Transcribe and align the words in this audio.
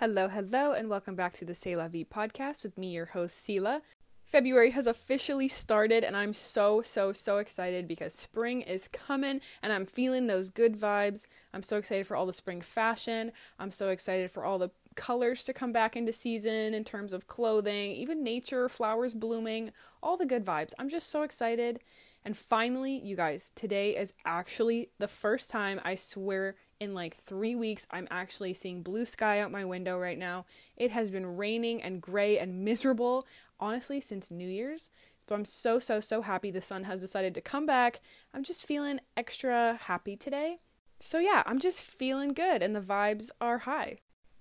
Hello, 0.00 0.28
hello, 0.28 0.72
and 0.72 0.88
welcome 0.88 1.14
back 1.14 1.34
to 1.34 1.44
the 1.44 1.54
C'est 1.54 1.76
La 1.76 1.86
Vie 1.86 2.06
podcast 2.06 2.62
with 2.62 2.78
me, 2.78 2.90
your 2.90 3.04
host, 3.04 3.46
Sela. 3.46 3.82
February 4.24 4.70
has 4.70 4.86
officially 4.86 5.46
started, 5.46 6.04
and 6.04 6.16
I'm 6.16 6.32
so, 6.32 6.80
so, 6.80 7.12
so 7.12 7.36
excited 7.36 7.86
because 7.86 8.14
spring 8.14 8.62
is 8.62 8.88
coming 8.88 9.42
and 9.62 9.74
I'm 9.74 9.84
feeling 9.84 10.26
those 10.26 10.48
good 10.48 10.74
vibes. 10.74 11.26
I'm 11.52 11.62
so 11.62 11.76
excited 11.76 12.06
for 12.06 12.16
all 12.16 12.24
the 12.24 12.32
spring 12.32 12.62
fashion. 12.62 13.32
I'm 13.58 13.70
so 13.70 13.90
excited 13.90 14.30
for 14.30 14.42
all 14.42 14.58
the 14.58 14.70
colors 14.94 15.44
to 15.44 15.52
come 15.52 15.70
back 15.70 15.96
into 15.96 16.14
season 16.14 16.72
in 16.72 16.82
terms 16.82 17.12
of 17.12 17.26
clothing, 17.26 17.92
even 17.92 18.24
nature, 18.24 18.70
flowers 18.70 19.12
blooming, 19.12 19.70
all 20.02 20.16
the 20.16 20.24
good 20.24 20.46
vibes. 20.46 20.72
I'm 20.78 20.88
just 20.88 21.10
so 21.10 21.24
excited. 21.24 21.78
And 22.24 22.38
finally, 22.38 22.98
you 22.98 23.16
guys, 23.16 23.52
today 23.54 23.98
is 23.98 24.14
actually 24.24 24.88
the 24.98 25.08
first 25.08 25.50
time 25.50 25.78
I 25.84 25.94
swear 25.94 26.54
in 26.80 26.94
like 26.94 27.14
three 27.14 27.54
weeks. 27.54 27.86
I'm 27.90 28.08
actually 28.10 28.54
seeing 28.54 28.82
blue 28.82 29.04
sky 29.04 29.40
out 29.40 29.52
my 29.52 29.64
window 29.64 29.98
right 29.98 30.18
now. 30.18 30.46
It 30.76 30.90
has 30.90 31.10
been 31.10 31.36
raining 31.36 31.82
and 31.82 32.00
gray 32.00 32.38
and 32.38 32.64
miserable, 32.64 33.26
honestly, 33.60 34.00
since 34.00 34.30
New 34.30 34.48
Year's. 34.48 34.90
So 35.28 35.36
I'm 35.36 35.44
so, 35.44 35.78
so, 35.78 36.00
so 36.00 36.22
happy 36.22 36.50
the 36.50 36.60
sun 36.60 36.84
has 36.84 37.00
decided 37.00 37.34
to 37.34 37.40
come 37.40 37.64
back. 37.64 38.00
I'm 38.34 38.42
just 38.42 38.66
feeling 38.66 38.98
extra 39.16 39.78
happy 39.84 40.16
today. 40.16 40.58
So 40.98 41.18
yeah, 41.18 41.44
I'm 41.46 41.60
just 41.60 41.86
feeling 41.86 42.30
good 42.30 42.62
and 42.62 42.74
the 42.74 42.80
vibes 42.80 43.30
are 43.40 43.58
high. 43.58 43.98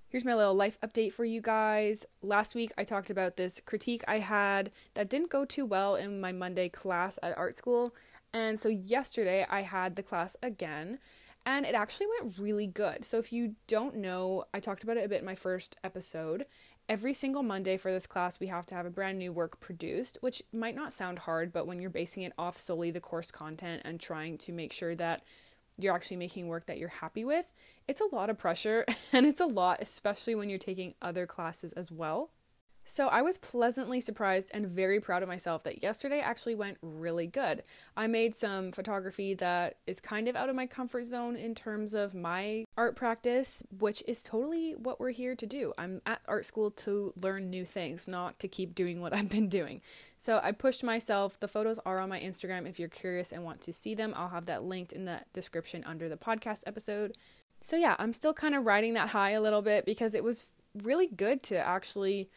Here's 0.07 0.25
my 0.25 0.33
little 0.33 0.55
life 0.55 0.79
update 0.81 1.13
for 1.13 1.25
you 1.25 1.41
guys. 1.41 2.07
Last 2.23 2.55
week 2.55 2.71
I 2.75 2.83
talked 2.83 3.11
about 3.11 3.37
this 3.37 3.61
critique 3.63 4.03
I 4.07 4.17
had 4.17 4.71
that 4.95 5.09
didn't 5.09 5.29
go 5.29 5.45
too 5.45 5.65
well 5.65 5.95
in 5.95 6.19
my 6.19 6.31
Monday 6.31 6.69
class 6.69 7.19
at 7.21 7.37
art 7.37 7.55
school. 7.55 7.93
And 8.33 8.59
so 8.59 8.69
yesterday 8.69 9.45
I 9.47 9.61
had 9.61 9.95
the 9.95 10.01
class 10.01 10.35
again 10.41 10.97
and 11.45 11.65
it 11.65 11.75
actually 11.75 12.07
went 12.19 12.37
really 12.37 12.67
good. 12.67 13.05
So 13.05 13.17
if 13.17 13.31
you 13.31 13.55
don't 13.67 13.97
know, 13.97 14.45
I 14.53 14.59
talked 14.59 14.83
about 14.83 14.97
it 14.97 15.05
a 15.05 15.09
bit 15.09 15.19
in 15.19 15.25
my 15.25 15.35
first 15.35 15.77
episode. 15.83 16.45
Every 16.87 17.13
single 17.13 17.43
Monday 17.43 17.77
for 17.77 17.91
this 17.91 18.07
class, 18.07 18.39
we 18.39 18.47
have 18.47 18.65
to 18.67 18.75
have 18.75 18.85
a 18.85 18.91
brand 18.91 19.19
new 19.19 19.31
work 19.31 19.59
produced, 19.59 20.17
which 20.21 20.41
might 20.51 20.75
not 20.75 20.91
sound 20.91 21.19
hard, 21.19 21.53
but 21.53 21.67
when 21.67 21.79
you're 21.79 21.89
basing 21.89 22.23
it 22.23 22.33
off 22.37 22.57
solely 22.57 22.91
the 22.91 22.99
course 22.99 23.31
content 23.31 23.83
and 23.85 23.99
trying 23.99 24.37
to 24.39 24.51
make 24.51 24.73
sure 24.73 24.95
that 24.95 25.23
you're 25.77 25.93
actually 25.93 26.17
making 26.17 26.47
work 26.47 26.65
that 26.65 26.77
you're 26.77 26.89
happy 26.89 27.23
with, 27.23 27.53
it's 27.87 28.01
a 28.01 28.15
lot 28.15 28.29
of 28.29 28.37
pressure 28.37 28.85
and 29.13 29.25
it's 29.25 29.39
a 29.39 29.45
lot, 29.45 29.79
especially 29.81 30.35
when 30.35 30.49
you're 30.49 30.59
taking 30.59 30.93
other 31.01 31.25
classes 31.25 31.73
as 31.73 31.91
well. 31.91 32.31
So 32.89 33.07
I 33.07 33.21
was 33.21 33.37
pleasantly 33.37 33.99
surprised 33.99 34.49
and 34.51 34.65
very 34.65 34.99
proud 34.99 35.21
of 35.21 35.29
myself 35.29 35.61
that 35.61 35.83
yesterday 35.83 36.21
actually 36.21 36.55
went 36.55 36.79
really 36.81 37.27
good. 37.27 37.61
I 37.95 38.07
made 38.07 38.33
some 38.33 38.71
photography 38.71 39.35
that 39.35 39.75
is 39.85 39.99
kind 39.99 40.27
of 40.27 40.35
out 40.35 40.49
of 40.49 40.55
my 40.55 40.65
comfort 40.65 41.05
zone 41.05 41.35
in 41.35 41.53
terms 41.53 41.93
of 41.93 42.15
my 42.15 42.65
art 42.75 42.95
practice, 42.95 43.61
which 43.77 44.01
is 44.07 44.23
totally 44.23 44.71
what 44.71 44.99
we're 44.99 45.11
here 45.11 45.35
to 45.35 45.45
do. 45.45 45.71
I'm 45.77 46.01
at 46.07 46.21
art 46.27 46.47
school 46.47 46.71
to 46.71 47.13
learn 47.15 47.51
new 47.51 47.63
things, 47.63 48.07
not 48.07 48.39
to 48.39 48.47
keep 48.47 48.73
doing 48.73 49.01
what 49.01 49.13
I've 49.17 49.29
been 49.29 49.49
doing. 49.49 49.81
So 50.17 50.39
I 50.41 50.51
pushed 50.51 50.83
myself. 50.83 51.39
The 51.39 51.47
photos 51.47 51.77
are 51.85 51.99
on 51.99 52.09
my 52.09 52.19
Instagram 52.19 52.67
if 52.67 52.79
you're 52.79 52.89
curious 52.89 53.31
and 53.31 53.43
want 53.43 53.61
to 53.61 53.71
see 53.71 53.93
them. 53.93 54.15
I'll 54.17 54.29
have 54.29 54.47
that 54.47 54.63
linked 54.63 54.93
in 54.93 55.05
the 55.05 55.21
description 55.31 55.83
under 55.85 56.09
the 56.09 56.17
podcast 56.17 56.63
episode. 56.65 57.15
So 57.61 57.75
yeah, 57.75 57.95
I'm 57.99 58.13
still 58.13 58.33
kind 58.33 58.55
of 58.55 58.65
riding 58.65 58.95
that 58.95 59.09
high 59.09 59.31
a 59.31 59.41
little 59.41 59.61
bit 59.61 59.85
because 59.85 60.15
it 60.15 60.23
was 60.23 60.47
really 60.73 61.05
good 61.05 61.43
to 61.43 61.57
actually 61.59 62.31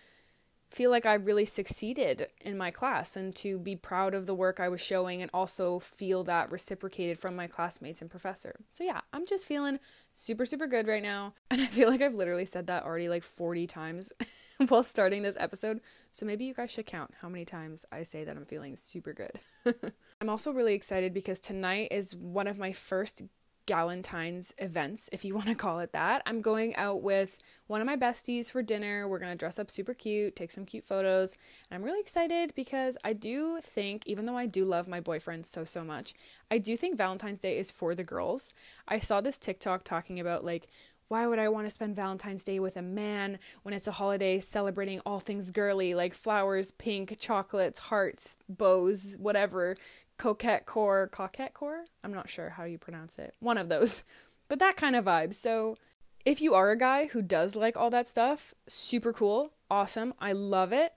feel 0.72 0.90
like 0.90 1.04
I 1.04 1.14
really 1.14 1.44
succeeded 1.44 2.28
in 2.40 2.56
my 2.56 2.70
class 2.70 3.14
and 3.14 3.34
to 3.36 3.58
be 3.58 3.76
proud 3.76 4.14
of 4.14 4.24
the 4.24 4.34
work 4.34 4.58
I 4.58 4.70
was 4.70 4.80
showing 4.80 5.20
and 5.20 5.30
also 5.34 5.78
feel 5.78 6.24
that 6.24 6.50
reciprocated 6.50 7.18
from 7.18 7.36
my 7.36 7.46
classmates 7.46 8.00
and 8.00 8.10
professor. 8.10 8.56
So, 8.70 8.82
yeah, 8.82 9.02
I'm 9.12 9.26
just 9.26 9.46
feeling 9.46 9.78
super, 10.14 10.46
super 10.46 10.66
good 10.66 10.88
right 10.88 11.02
now. 11.02 11.34
And 11.50 11.60
I 11.60 11.66
feel 11.66 11.90
like 11.90 12.00
I've 12.00 12.14
literally 12.14 12.46
said 12.46 12.66
that 12.68 12.84
already 12.84 13.10
like 13.10 13.22
40 13.22 13.66
times 13.66 14.10
while 14.68 14.82
starting 14.82 15.22
this 15.22 15.36
episode. 15.38 15.80
So, 16.10 16.24
maybe 16.24 16.46
you 16.46 16.54
guys 16.54 16.70
should 16.70 16.86
count 16.86 17.12
how 17.20 17.28
many 17.28 17.44
times 17.44 17.84
I 17.92 18.04
say 18.04 18.24
that 18.24 18.34
I'm 18.34 18.46
feeling 18.46 18.74
super 18.76 19.12
good. 19.12 19.38
I'm 20.22 20.30
also 20.30 20.52
really 20.52 20.72
excited 20.72 21.12
because 21.12 21.38
tonight 21.38 21.88
is 21.90 22.16
one 22.16 22.46
of 22.46 22.56
my 22.56 22.72
first 22.72 23.22
Galentine's 23.66 24.54
events, 24.58 25.08
if 25.12 25.24
you 25.24 25.34
want 25.36 25.48
to 25.48 25.54
call 25.54 25.80
it 25.80 25.92
that. 25.92 26.22
I'm 26.26 26.40
going 26.40 26.74
out 26.76 27.02
with 27.02 27.38
one 27.66 27.80
of 27.80 27.86
my 27.86 27.96
besties 27.96 28.50
for 28.50 28.62
dinner. 28.62 29.08
We're 29.08 29.18
going 29.18 29.32
to 29.32 29.38
dress 29.38 29.58
up 29.58 29.70
super 29.70 29.94
cute, 29.94 30.36
take 30.36 30.50
some 30.50 30.64
cute 30.64 30.84
photos. 30.84 31.36
And 31.70 31.76
I'm 31.76 31.84
really 31.84 32.00
excited 32.00 32.54
because 32.54 32.96
I 33.04 33.12
do 33.12 33.60
think, 33.62 34.06
even 34.06 34.26
though 34.26 34.36
I 34.36 34.46
do 34.46 34.64
love 34.64 34.88
my 34.88 35.00
boyfriend 35.00 35.46
so, 35.46 35.64
so 35.64 35.84
much, 35.84 36.14
I 36.50 36.58
do 36.58 36.76
think 36.76 36.96
Valentine's 36.96 37.40
Day 37.40 37.58
is 37.58 37.70
for 37.70 37.94
the 37.94 38.04
girls. 38.04 38.54
I 38.88 38.98
saw 38.98 39.20
this 39.20 39.38
TikTok 39.38 39.84
talking 39.84 40.20
about 40.20 40.44
like, 40.44 40.68
why 41.12 41.26
would 41.26 41.38
I 41.38 41.50
want 41.50 41.66
to 41.66 41.70
spend 41.70 41.94
Valentine's 41.94 42.42
Day 42.42 42.58
with 42.58 42.78
a 42.78 42.80
man 42.80 43.38
when 43.64 43.74
it's 43.74 43.86
a 43.86 43.92
holiday 43.92 44.38
celebrating 44.40 45.00
all 45.04 45.20
things 45.20 45.50
girly, 45.50 45.94
like 45.94 46.14
flowers, 46.14 46.70
pink, 46.70 47.18
chocolates, 47.20 47.78
hearts, 47.80 48.38
bows, 48.48 49.16
whatever? 49.18 49.76
Coquette 50.22 50.66
core, 50.66 51.08
coquette 51.08 51.52
core? 51.52 51.84
I'm 52.04 52.14
not 52.14 52.28
sure 52.28 52.50
how 52.50 52.62
you 52.62 52.78
pronounce 52.78 53.18
it. 53.18 53.34
One 53.40 53.58
of 53.58 53.68
those. 53.68 54.04
But 54.48 54.58
that 54.58 54.76
kind 54.76 54.94
of 54.94 55.06
vibe. 55.06 55.32
So 55.32 55.78
if 56.26 56.42
you 56.42 56.52
are 56.52 56.72
a 56.72 56.76
guy 56.76 57.06
who 57.06 57.22
does 57.22 57.56
like 57.56 57.74
all 57.74 57.88
that 57.88 58.06
stuff, 58.06 58.52
super 58.66 59.10
cool, 59.10 59.54
awesome. 59.70 60.12
I 60.18 60.32
love 60.32 60.74
it. 60.74 60.92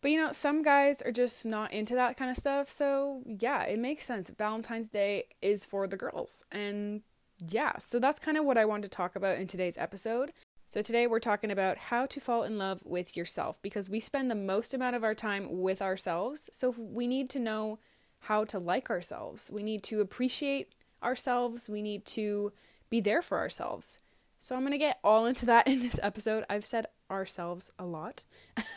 But 0.00 0.10
you 0.10 0.18
know, 0.18 0.32
some 0.32 0.64
guys 0.64 1.00
are 1.02 1.12
just 1.12 1.46
not 1.46 1.72
into 1.72 1.94
that 1.94 2.16
kind 2.16 2.28
of 2.28 2.36
stuff. 2.36 2.68
So 2.68 3.22
yeah, 3.24 3.62
it 3.62 3.78
makes 3.78 4.04
sense. 4.04 4.30
Valentine's 4.36 4.88
Day 4.88 5.26
is 5.40 5.64
for 5.64 5.86
the 5.86 5.96
girls. 5.96 6.42
And 6.50 7.02
yeah, 7.46 7.78
so 7.78 8.00
that's 8.00 8.18
kind 8.18 8.36
of 8.36 8.44
what 8.44 8.58
I 8.58 8.64
wanted 8.64 8.90
to 8.90 8.96
talk 8.96 9.14
about 9.14 9.38
in 9.38 9.46
today's 9.46 9.78
episode. 9.78 10.32
So, 10.66 10.82
today 10.82 11.06
we're 11.06 11.20
talking 11.20 11.52
about 11.52 11.78
how 11.78 12.04
to 12.06 12.20
fall 12.20 12.42
in 12.42 12.58
love 12.58 12.82
with 12.84 13.16
yourself 13.16 13.62
because 13.62 13.88
we 13.88 14.00
spend 14.00 14.28
the 14.28 14.34
most 14.34 14.74
amount 14.74 14.96
of 14.96 15.04
our 15.04 15.14
time 15.14 15.60
with 15.60 15.80
ourselves. 15.80 16.50
So, 16.52 16.74
we 16.76 17.06
need 17.06 17.30
to 17.30 17.38
know 17.38 17.78
how 18.20 18.44
to 18.44 18.58
like 18.58 18.90
ourselves. 18.90 19.50
We 19.52 19.62
need 19.62 19.82
to 19.84 20.00
appreciate 20.00 20.72
ourselves. 21.02 21.68
We 21.68 21.82
need 21.82 22.04
to 22.06 22.52
be 22.90 23.00
there 23.00 23.22
for 23.22 23.38
ourselves. 23.38 23.98
So 24.38 24.54
I'm 24.54 24.62
going 24.62 24.72
to 24.72 24.78
get 24.78 24.98
all 25.02 25.26
into 25.26 25.46
that 25.46 25.66
in 25.66 25.80
this 25.80 25.98
episode. 26.02 26.44
I've 26.48 26.64
said 26.64 26.86
ourselves 27.10 27.70
a 27.78 27.84
lot. 27.84 28.24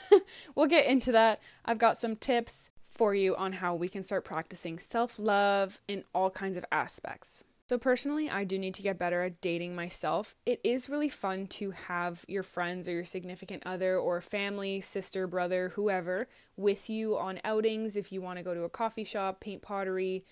we'll 0.56 0.68
get 0.68 0.88
into 0.88 1.12
that. 1.12 1.40
I've 1.66 1.78
got 1.78 1.98
some 1.98 2.16
tips 2.16 2.72
for 2.84 3.16
you 3.16 3.36
on 3.36 3.54
how 3.54 3.76
we 3.76 3.88
can 3.88 4.04
start 4.04 4.26
practicing 4.26 4.80
self 4.80 5.18
love 5.18 5.80
in 5.88 6.04
all 6.14 6.30
kinds 6.30 6.58
of 6.58 6.66
aspects. 6.72 7.44
So, 7.72 7.78
personally, 7.78 8.30
I 8.30 8.44
do 8.44 8.60
need 8.60 8.74
to 8.74 8.82
get 8.82 9.00
better 9.00 9.24
at 9.24 9.40
dating 9.40 9.78
myself. 9.78 10.36
It 10.46 10.60
is 10.62 10.90
really 10.90 11.08
fun 11.08 11.48
to 11.48 11.72
have 11.72 12.26
your 12.28 12.44
friends 12.44 12.86
or 12.90 12.92
your 12.92 13.06
significant 13.06 13.64
other 13.66 13.98
or 13.98 14.20
family, 14.20 14.82
sister, 14.82 15.26
brother, 15.26 15.70
whoever 15.70 16.28
with 16.58 16.90
you 16.90 17.18
on 17.18 17.40
outings 17.46 17.96
if 17.96 18.12
you 18.12 18.22
want 18.22 18.40
to 18.40 18.44
go 18.44 18.54
to 18.54 18.64
a 18.64 18.70
coffee 18.70 19.06
shop, 19.06 19.40
paint 19.40 19.62
pottery, 19.62 20.26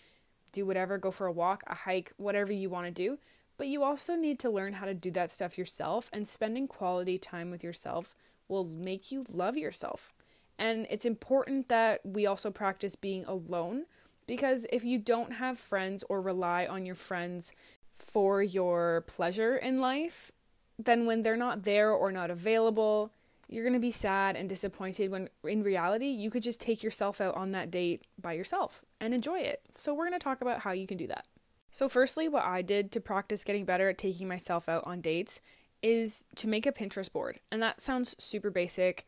do 0.51 0.65
whatever, 0.65 0.97
go 0.97 1.11
for 1.11 1.27
a 1.27 1.31
walk, 1.31 1.63
a 1.67 1.75
hike, 1.75 2.11
whatever 2.17 2.51
you 2.51 2.69
want 2.69 2.87
to 2.87 2.91
do. 2.91 3.17
But 3.55 3.69
you 3.69 3.83
also 3.83 4.17
need 4.17 4.37
to 4.39 4.49
learn 4.49 4.73
how 4.73 4.85
to 4.85 4.93
do 4.93 5.09
that 5.11 5.31
stuff 5.31 5.57
yourself, 5.57 6.09
and 6.11 6.27
spending 6.27 6.67
quality 6.67 7.17
time 7.17 7.51
with 7.51 7.63
yourself 7.63 8.15
will 8.49 8.65
make 8.65 9.13
you 9.13 9.23
love 9.33 9.55
yourself. 9.55 10.11
And 10.57 10.87
it's 10.89 11.05
important 11.05 11.69
that 11.69 12.01
we 12.05 12.25
also 12.25 12.51
practice 12.51 12.97
being 12.97 13.23
alone 13.23 13.85
because 14.29 14.67
if 14.71 14.85
you 14.85 14.99
don't 14.99 15.33
have 15.33 15.57
friends 15.57 16.03
or 16.07 16.21
rely 16.21 16.67
on 16.67 16.85
your 16.85 16.93
friends 16.93 17.51
for 17.91 18.43
your 18.43 19.03
pleasure 19.07 19.57
in 19.57 19.79
life, 19.79 20.31
then 20.77 21.07
when 21.07 21.21
they're 21.21 21.35
not 21.35 21.63
there 21.63 21.91
or 21.91 22.11
not 22.11 22.29
available, 22.29 23.11
you're 23.47 23.63
going 23.63 23.73
to 23.73 23.79
be 23.79 23.89
sad 23.89 24.35
and 24.35 24.47
disappointed 24.47 25.09
when 25.09 25.29
in 25.43 25.63
reality 25.63 26.05
you 26.05 26.29
could 26.29 26.43
just 26.43 26.61
take 26.61 26.83
yourself 26.83 27.19
out 27.19 27.33
on 27.33 27.53
that 27.53 27.71
date 27.71 28.03
by 28.21 28.33
yourself 28.33 28.85
and 29.01 29.15
enjoy 29.15 29.39
it. 29.39 29.63
So, 29.73 29.95
we're 29.95 30.07
going 30.07 30.19
to 30.19 30.23
talk 30.23 30.41
about 30.41 30.59
how 30.59 30.73
you 30.73 30.85
can 30.85 30.97
do 30.97 31.07
that. 31.07 31.25
So, 31.71 31.89
firstly, 31.89 32.29
what 32.29 32.45
I 32.45 32.61
did 32.61 32.91
to 32.91 33.01
practice 33.01 33.43
getting 33.43 33.65
better 33.65 33.89
at 33.89 33.97
taking 33.97 34.27
myself 34.27 34.69
out 34.69 34.83
on 34.85 35.01
dates 35.01 35.41
is 35.81 36.25
to 36.35 36.47
make 36.47 36.67
a 36.67 36.71
Pinterest 36.71 37.11
board. 37.11 37.39
And 37.51 37.63
that 37.63 37.81
sounds 37.81 38.15
super 38.19 38.51
basic. 38.51 39.07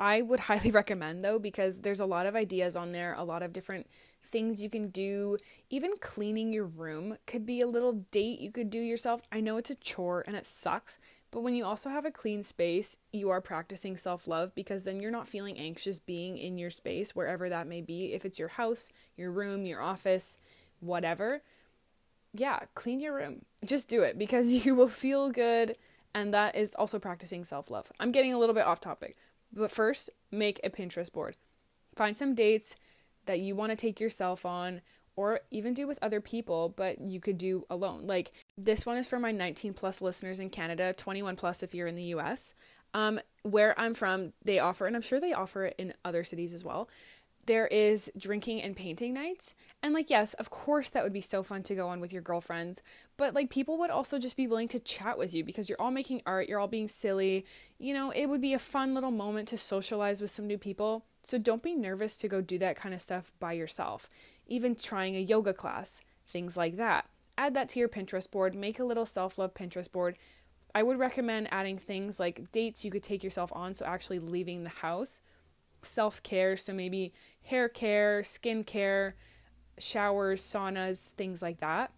I 0.00 0.22
would 0.22 0.40
highly 0.50 0.72
recommend 0.72 1.24
though 1.24 1.38
because 1.38 1.82
there's 1.82 2.00
a 2.00 2.06
lot 2.06 2.26
of 2.26 2.34
ideas 2.34 2.76
on 2.76 2.90
there, 2.90 3.14
a 3.16 3.24
lot 3.24 3.44
of 3.44 3.52
different 3.52 3.86
things 4.30 4.62
you 4.62 4.70
can 4.70 4.88
do. 4.88 5.38
Even 5.70 5.92
cleaning 6.00 6.52
your 6.52 6.64
room 6.64 7.18
could 7.26 7.44
be 7.44 7.60
a 7.60 7.66
little 7.66 8.04
date 8.10 8.40
you 8.40 8.50
could 8.50 8.70
do 8.70 8.80
yourself. 8.80 9.22
I 9.32 9.40
know 9.40 9.56
it's 9.56 9.70
a 9.70 9.74
chore 9.74 10.24
and 10.26 10.36
it 10.36 10.46
sucks, 10.46 10.98
but 11.30 11.42
when 11.42 11.54
you 11.54 11.64
also 11.64 11.90
have 11.90 12.04
a 12.04 12.10
clean 12.10 12.42
space, 12.42 12.96
you 13.12 13.30
are 13.30 13.40
practicing 13.40 13.96
self 13.96 14.26
love 14.26 14.54
because 14.54 14.84
then 14.84 15.00
you're 15.00 15.10
not 15.10 15.28
feeling 15.28 15.58
anxious 15.58 15.98
being 15.98 16.38
in 16.38 16.56
your 16.58 16.70
space, 16.70 17.14
wherever 17.14 17.48
that 17.48 17.66
may 17.66 17.80
be. 17.80 18.14
If 18.14 18.24
it's 18.24 18.38
your 18.38 18.48
house, 18.48 18.90
your 19.16 19.30
room, 19.30 19.66
your 19.66 19.82
office, 19.82 20.38
whatever. 20.80 21.42
Yeah, 22.32 22.60
clean 22.74 23.00
your 23.00 23.14
room. 23.14 23.44
Just 23.64 23.88
do 23.88 24.02
it 24.02 24.18
because 24.18 24.52
you 24.66 24.74
will 24.74 24.88
feel 24.88 25.30
good. 25.30 25.76
And 26.14 26.32
that 26.32 26.56
is 26.56 26.74
also 26.74 26.98
practicing 26.98 27.44
self 27.44 27.70
love. 27.70 27.92
I'm 28.00 28.12
getting 28.12 28.32
a 28.32 28.38
little 28.38 28.54
bit 28.54 28.66
off 28.66 28.80
topic, 28.80 29.16
but 29.52 29.70
first, 29.70 30.10
make 30.30 30.60
a 30.64 30.70
Pinterest 30.70 31.12
board. 31.12 31.36
Find 31.94 32.16
some 32.16 32.34
dates 32.34 32.76
that 33.28 33.38
you 33.38 33.54
want 33.54 33.70
to 33.70 33.76
take 33.76 34.00
yourself 34.00 34.44
on 34.44 34.80
or 35.14 35.40
even 35.50 35.74
do 35.74 35.86
with 35.86 35.98
other 36.00 36.20
people, 36.20 36.72
but 36.76 37.00
you 37.00 37.20
could 37.20 37.38
do 37.38 37.64
alone. 37.68 38.06
Like 38.06 38.32
this 38.56 38.84
one 38.86 38.96
is 38.96 39.06
for 39.06 39.18
my 39.18 39.32
19 39.32 39.74
plus 39.74 40.00
listeners 40.00 40.40
in 40.40 40.50
Canada, 40.50 40.92
21 40.92 41.36
plus 41.36 41.62
if 41.62 41.74
you're 41.74 41.86
in 41.86 41.96
the 41.96 42.14
US. 42.14 42.54
Um, 42.94 43.20
where 43.42 43.78
I'm 43.78 43.94
from, 43.94 44.32
they 44.44 44.58
offer, 44.58 44.86
and 44.86 44.96
I'm 44.96 45.02
sure 45.02 45.20
they 45.20 45.32
offer 45.32 45.66
it 45.66 45.74
in 45.76 45.92
other 46.04 46.24
cities 46.24 46.54
as 46.54 46.64
well. 46.64 46.88
There 47.48 47.66
is 47.68 48.12
drinking 48.14 48.60
and 48.60 48.76
painting 48.76 49.14
nights. 49.14 49.54
And, 49.82 49.94
like, 49.94 50.10
yes, 50.10 50.34
of 50.34 50.50
course, 50.50 50.90
that 50.90 51.02
would 51.02 51.14
be 51.14 51.22
so 51.22 51.42
fun 51.42 51.62
to 51.62 51.74
go 51.74 51.88
on 51.88 51.98
with 51.98 52.12
your 52.12 52.20
girlfriends. 52.20 52.82
But, 53.16 53.32
like, 53.32 53.48
people 53.48 53.78
would 53.78 53.88
also 53.88 54.18
just 54.18 54.36
be 54.36 54.46
willing 54.46 54.68
to 54.68 54.78
chat 54.78 55.16
with 55.16 55.32
you 55.32 55.42
because 55.42 55.66
you're 55.66 55.80
all 55.80 55.90
making 55.90 56.20
art, 56.26 56.46
you're 56.46 56.60
all 56.60 56.68
being 56.68 56.88
silly. 56.88 57.46
You 57.78 57.94
know, 57.94 58.10
it 58.10 58.26
would 58.26 58.42
be 58.42 58.52
a 58.52 58.58
fun 58.58 58.92
little 58.92 59.10
moment 59.10 59.48
to 59.48 59.56
socialize 59.56 60.20
with 60.20 60.30
some 60.30 60.46
new 60.46 60.58
people. 60.58 61.06
So, 61.22 61.38
don't 61.38 61.62
be 61.62 61.74
nervous 61.74 62.18
to 62.18 62.28
go 62.28 62.42
do 62.42 62.58
that 62.58 62.76
kind 62.76 62.94
of 62.94 63.00
stuff 63.00 63.32
by 63.40 63.54
yourself. 63.54 64.10
Even 64.46 64.74
trying 64.74 65.16
a 65.16 65.20
yoga 65.20 65.54
class, 65.54 66.02
things 66.26 66.54
like 66.54 66.76
that. 66.76 67.08
Add 67.38 67.54
that 67.54 67.70
to 67.70 67.78
your 67.78 67.88
Pinterest 67.88 68.30
board, 68.30 68.54
make 68.54 68.78
a 68.78 68.84
little 68.84 69.06
self 69.06 69.38
love 69.38 69.54
Pinterest 69.54 69.90
board. 69.90 70.18
I 70.74 70.82
would 70.82 70.98
recommend 70.98 71.48
adding 71.50 71.78
things 71.78 72.20
like 72.20 72.52
dates 72.52 72.84
you 72.84 72.90
could 72.90 73.02
take 73.02 73.24
yourself 73.24 73.50
on, 73.54 73.72
so 73.72 73.86
actually 73.86 74.18
leaving 74.18 74.64
the 74.64 74.68
house 74.68 75.22
self 75.82 76.22
care, 76.22 76.56
so 76.56 76.72
maybe 76.72 77.12
hair 77.48 77.68
care, 77.68 78.22
skin 78.22 78.62
care, 78.62 79.14
showers, 79.78 80.42
saunas, 80.42 81.12
things 81.12 81.40
like 81.40 81.60
that. 81.60 81.90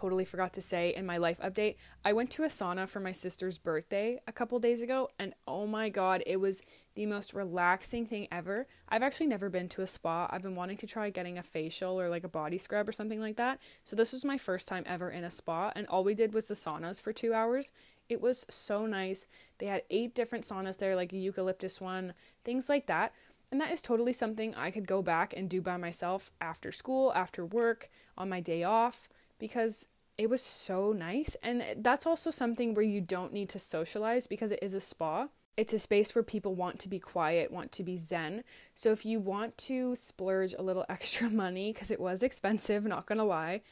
Totally 0.00 0.24
forgot 0.24 0.52
to 0.54 0.60
say 0.60 0.92
in 0.94 1.06
my 1.06 1.16
life 1.16 1.38
update, 1.40 1.76
I 2.04 2.12
went 2.12 2.30
to 2.32 2.42
a 2.42 2.48
sauna 2.48 2.88
for 2.88 2.98
my 3.00 3.12
sister's 3.12 3.56
birthday 3.56 4.20
a 4.26 4.32
couple 4.32 4.58
days 4.58 4.82
ago, 4.82 5.08
and 5.18 5.32
oh 5.46 5.66
my 5.66 5.88
god, 5.88 6.22
it 6.26 6.38
was 6.38 6.62
the 6.96 7.06
most 7.06 7.34
relaxing 7.34 8.04
thing 8.04 8.26
ever. 8.32 8.66
I've 8.88 9.02
actually 9.02 9.28
never 9.28 9.48
been 9.48 9.68
to 9.70 9.82
a 9.82 9.86
spa. 9.86 10.28
I've 10.30 10.42
been 10.42 10.56
wanting 10.56 10.76
to 10.78 10.86
try 10.86 11.08
getting 11.10 11.38
a 11.38 11.42
facial 11.42 11.98
or 11.98 12.08
like 12.08 12.24
a 12.24 12.28
body 12.28 12.58
scrub 12.58 12.88
or 12.88 12.92
something 12.92 13.20
like 13.20 13.36
that. 13.36 13.58
So, 13.84 13.94
this 13.94 14.12
was 14.12 14.24
my 14.24 14.36
first 14.36 14.66
time 14.66 14.82
ever 14.86 15.08
in 15.08 15.24
a 15.24 15.30
spa, 15.30 15.72
and 15.76 15.86
all 15.86 16.04
we 16.04 16.14
did 16.14 16.34
was 16.34 16.48
the 16.48 16.54
saunas 16.54 17.00
for 17.00 17.12
two 17.12 17.32
hours. 17.32 17.70
It 18.08 18.20
was 18.20 18.44
so 18.48 18.86
nice. 18.86 19.26
They 19.58 19.66
had 19.66 19.82
eight 19.90 20.14
different 20.14 20.44
saunas 20.44 20.78
there, 20.78 20.94
like 20.94 21.12
a 21.12 21.16
eucalyptus 21.16 21.80
one, 21.80 22.14
things 22.44 22.68
like 22.68 22.86
that. 22.86 23.12
And 23.50 23.60
that 23.60 23.70
is 23.70 23.80
totally 23.80 24.12
something 24.12 24.54
I 24.54 24.70
could 24.70 24.86
go 24.86 25.02
back 25.02 25.32
and 25.36 25.48
do 25.48 25.60
by 25.60 25.76
myself 25.76 26.30
after 26.40 26.72
school, 26.72 27.12
after 27.14 27.44
work, 27.44 27.90
on 28.18 28.28
my 28.28 28.40
day 28.40 28.64
off, 28.64 29.08
because 29.38 29.88
it 30.18 30.30
was 30.30 30.42
so 30.42 30.92
nice. 30.92 31.36
And 31.42 31.64
that's 31.76 32.06
also 32.06 32.30
something 32.30 32.74
where 32.74 32.84
you 32.84 33.00
don't 33.00 33.32
need 33.32 33.48
to 33.50 33.58
socialize 33.58 34.26
because 34.26 34.50
it 34.50 34.58
is 34.62 34.74
a 34.74 34.80
spa. 34.80 35.28
It's 35.56 35.72
a 35.72 35.78
space 35.78 36.14
where 36.14 36.24
people 36.24 36.54
want 36.54 36.78
to 36.80 36.88
be 36.88 36.98
quiet, 36.98 37.50
want 37.50 37.72
to 37.72 37.82
be 37.82 37.96
zen. 37.96 38.44
So 38.74 38.92
if 38.92 39.06
you 39.06 39.20
want 39.20 39.56
to 39.58 39.96
splurge 39.96 40.54
a 40.54 40.62
little 40.62 40.84
extra 40.88 41.30
money, 41.30 41.72
because 41.72 41.90
it 41.90 42.00
was 42.00 42.22
expensive, 42.22 42.84
not 42.84 43.06
gonna 43.06 43.24
lie, 43.24 43.62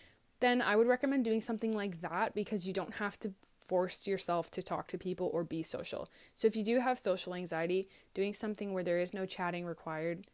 then 0.40 0.62
I 0.62 0.76
would 0.76 0.86
recommend 0.86 1.24
doing 1.24 1.40
something 1.40 1.74
like 1.74 2.00
that 2.00 2.34
because 2.34 2.66
you 2.66 2.72
don't 2.72 2.94
have 2.94 3.18
to 3.20 3.32
force 3.64 4.06
yourself 4.06 4.50
to 4.52 4.62
talk 4.62 4.86
to 4.88 4.98
people 4.98 5.30
or 5.32 5.42
be 5.42 5.62
social. 5.62 6.08
So 6.34 6.46
if 6.46 6.56
you 6.56 6.62
do 6.62 6.80
have 6.80 6.98
social 6.98 7.34
anxiety, 7.34 7.88
doing 8.12 8.34
something 8.34 8.72
where 8.72 8.84
there 8.84 8.98
is 8.98 9.14
no 9.14 9.26
chatting 9.26 9.64
required 9.64 10.26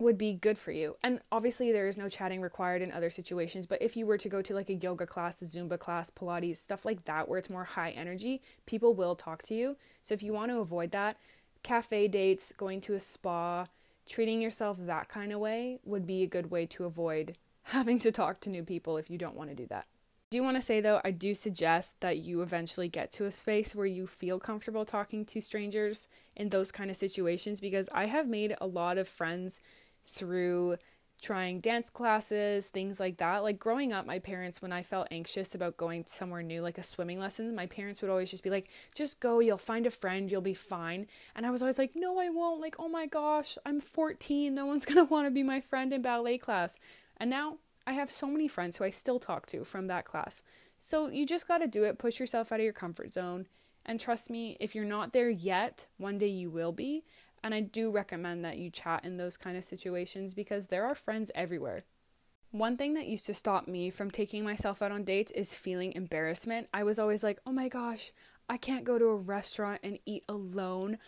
would 0.00 0.18
be 0.18 0.34
good 0.34 0.58
for 0.58 0.72
you. 0.72 0.96
And 1.04 1.20
obviously 1.30 1.70
there 1.70 1.86
is 1.86 1.96
no 1.96 2.08
chatting 2.08 2.40
required 2.40 2.82
in 2.82 2.90
other 2.90 3.10
situations, 3.10 3.64
but 3.64 3.80
if 3.80 3.96
you 3.96 4.06
were 4.06 4.18
to 4.18 4.28
go 4.28 4.42
to 4.42 4.54
like 4.54 4.68
a 4.68 4.74
yoga 4.74 5.06
class, 5.06 5.40
a 5.40 5.44
Zumba 5.44 5.78
class, 5.78 6.10
Pilates, 6.10 6.56
stuff 6.56 6.84
like 6.84 7.04
that 7.04 7.28
where 7.28 7.38
it's 7.38 7.48
more 7.50 7.64
high 7.64 7.90
energy, 7.90 8.42
people 8.66 8.92
will 8.92 9.14
talk 9.14 9.42
to 9.44 9.54
you. 9.54 9.76
So 10.02 10.12
if 10.12 10.22
you 10.22 10.32
want 10.32 10.50
to 10.50 10.58
avoid 10.58 10.90
that, 10.90 11.16
cafe 11.62 12.08
dates, 12.08 12.52
going 12.52 12.80
to 12.82 12.94
a 12.94 13.00
spa, 13.00 13.66
treating 14.06 14.42
yourself 14.42 14.76
that 14.80 15.08
kind 15.08 15.32
of 15.32 15.38
way 15.38 15.78
would 15.84 16.06
be 16.06 16.22
a 16.22 16.26
good 16.26 16.50
way 16.50 16.66
to 16.66 16.84
avoid 16.84 17.36
having 17.68 17.98
to 18.00 18.10
talk 18.10 18.40
to 18.40 18.50
new 18.50 18.64
people 18.64 18.96
if 18.96 19.08
you 19.08 19.16
don't 19.16 19.36
want 19.36 19.48
to 19.48 19.56
do 19.56 19.66
that 19.68 19.86
do 20.34 20.42
want 20.42 20.56
to 20.56 20.62
say 20.62 20.80
though, 20.80 21.00
I 21.04 21.12
do 21.12 21.32
suggest 21.32 22.00
that 22.00 22.24
you 22.24 22.42
eventually 22.42 22.88
get 22.88 23.12
to 23.12 23.24
a 23.24 23.30
space 23.30 23.72
where 23.72 23.86
you 23.86 24.08
feel 24.08 24.40
comfortable 24.40 24.84
talking 24.84 25.24
to 25.26 25.40
strangers 25.40 26.08
in 26.34 26.48
those 26.48 26.72
kind 26.72 26.90
of 26.90 26.96
situations 26.96 27.60
because 27.60 27.88
I 27.94 28.06
have 28.06 28.26
made 28.26 28.56
a 28.60 28.66
lot 28.66 28.98
of 28.98 29.06
friends 29.06 29.60
through 30.04 30.78
trying 31.22 31.60
dance 31.60 31.88
classes, 31.88 32.68
things 32.68 32.98
like 32.98 33.18
that. 33.18 33.44
Like 33.44 33.60
growing 33.60 33.92
up, 33.92 34.06
my 34.06 34.18
parents, 34.18 34.60
when 34.60 34.72
I 34.72 34.82
felt 34.82 35.06
anxious 35.12 35.54
about 35.54 35.76
going 35.76 36.02
somewhere 36.04 36.42
new, 36.42 36.62
like 36.62 36.78
a 36.78 36.82
swimming 36.82 37.20
lesson, 37.20 37.54
my 37.54 37.66
parents 37.66 38.02
would 38.02 38.10
always 38.10 38.32
just 38.32 38.42
be 38.42 38.50
like, 38.50 38.68
just 38.92 39.20
go, 39.20 39.38
you'll 39.38 39.56
find 39.56 39.86
a 39.86 39.90
friend, 39.90 40.32
you'll 40.32 40.40
be 40.40 40.52
fine. 40.52 41.06
And 41.36 41.46
I 41.46 41.52
was 41.52 41.62
always 41.62 41.78
like, 41.78 41.92
no, 41.94 42.18
I 42.18 42.28
won't. 42.28 42.60
Like, 42.60 42.74
oh 42.80 42.88
my 42.88 43.06
gosh, 43.06 43.56
I'm 43.64 43.80
14, 43.80 44.52
no 44.52 44.66
one's 44.66 44.84
gonna 44.86 45.04
wanna 45.04 45.30
be 45.30 45.44
my 45.44 45.60
friend 45.60 45.92
in 45.92 46.02
ballet 46.02 46.38
class. 46.38 46.76
And 47.18 47.30
now 47.30 47.58
I 47.86 47.92
have 47.92 48.10
so 48.10 48.26
many 48.26 48.48
friends 48.48 48.76
who 48.76 48.84
I 48.84 48.90
still 48.90 49.18
talk 49.18 49.46
to 49.46 49.64
from 49.64 49.86
that 49.86 50.04
class. 50.04 50.42
So 50.78 51.08
you 51.08 51.26
just 51.26 51.48
got 51.48 51.58
to 51.58 51.66
do 51.66 51.84
it, 51.84 51.98
push 51.98 52.18
yourself 52.18 52.52
out 52.52 52.60
of 52.60 52.64
your 52.64 52.72
comfort 52.72 53.12
zone. 53.12 53.46
And 53.86 54.00
trust 54.00 54.30
me, 54.30 54.56
if 54.60 54.74
you're 54.74 54.84
not 54.84 55.12
there 55.12 55.28
yet, 55.28 55.86
one 55.98 56.18
day 56.18 56.28
you 56.28 56.50
will 56.50 56.72
be. 56.72 57.04
And 57.42 57.54
I 57.54 57.60
do 57.60 57.90
recommend 57.90 58.44
that 58.44 58.56
you 58.56 58.70
chat 58.70 59.04
in 59.04 59.18
those 59.18 59.36
kind 59.36 59.56
of 59.56 59.64
situations 59.64 60.32
because 60.32 60.68
there 60.68 60.86
are 60.86 60.94
friends 60.94 61.30
everywhere. 61.34 61.84
One 62.50 62.76
thing 62.76 62.94
that 62.94 63.06
used 63.06 63.26
to 63.26 63.34
stop 63.34 63.66
me 63.66 63.90
from 63.90 64.10
taking 64.10 64.44
myself 64.44 64.80
out 64.80 64.92
on 64.92 65.04
dates 65.04 65.32
is 65.32 65.54
feeling 65.54 65.92
embarrassment. 65.92 66.68
I 66.72 66.84
was 66.84 66.98
always 66.98 67.22
like, 67.22 67.40
oh 67.44 67.52
my 67.52 67.68
gosh, 67.68 68.12
I 68.48 68.56
can't 68.56 68.84
go 68.84 68.98
to 68.98 69.06
a 69.06 69.16
restaurant 69.16 69.80
and 69.82 69.98
eat 70.06 70.24
alone. 70.28 70.98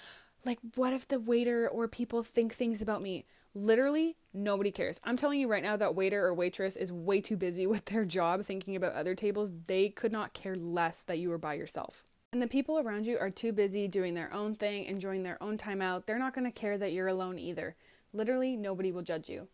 Like, 0.45 0.59
what 0.75 0.93
if 0.93 1.09
the 1.09 1.21
waiter 1.21 1.69
or 1.69 1.89
people 1.89 2.23
think 2.23 2.53
things 2.53 2.83
about 2.83 3.01
me? 3.01 3.27
Literally, 3.57 4.19
nobody 4.35 4.71
cares. 4.71 5.01
I'm 5.03 5.17
telling 5.17 5.41
you 5.41 5.49
right 5.49 5.63
now 5.63 5.79
that 5.79 5.95
waiter 5.95 6.27
or 6.27 6.35
waitress 6.35 6.77
is 6.77 6.93
way 6.93 7.23
too 7.23 7.39
busy 7.39 7.67
with 7.67 7.87
their 7.87 8.05
job 8.05 8.45
thinking 8.45 8.77
about 8.77 8.93
other 8.93 9.15
tables. 9.15 9.51
They 9.67 9.89
could 9.89 10.13
not 10.13 10.35
care 10.35 10.57
less 10.57 11.03
that 11.05 11.19
you 11.19 11.31
were 11.31 11.39
by 11.39 11.55
yourself. 11.55 12.05
And 12.35 12.43
the 12.43 12.49
people 12.49 12.79
around 12.79 13.07
you 13.07 13.17
are 13.19 13.31
too 13.31 13.53
busy 13.53 13.89
doing 13.89 14.13
their 14.13 14.31
own 14.31 14.57
thing, 14.57 14.85
enjoying 14.85 15.23
their 15.23 15.43
own 15.43 15.57
time 15.57 15.81
out. 15.81 16.07
They're 16.07 16.19
not 16.19 16.35
going 16.35 16.45
to 16.45 16.51
care 16.51 16.77
that 16.77 16.93
you're 16.93 17.09
alone 17.09 17.39
either. 17.39 17.77
Literally, 18.13 18.59
nobody 18.59 18.93
will 18.93 19.01
judge 19.01 19.31
you. 19.31 19.49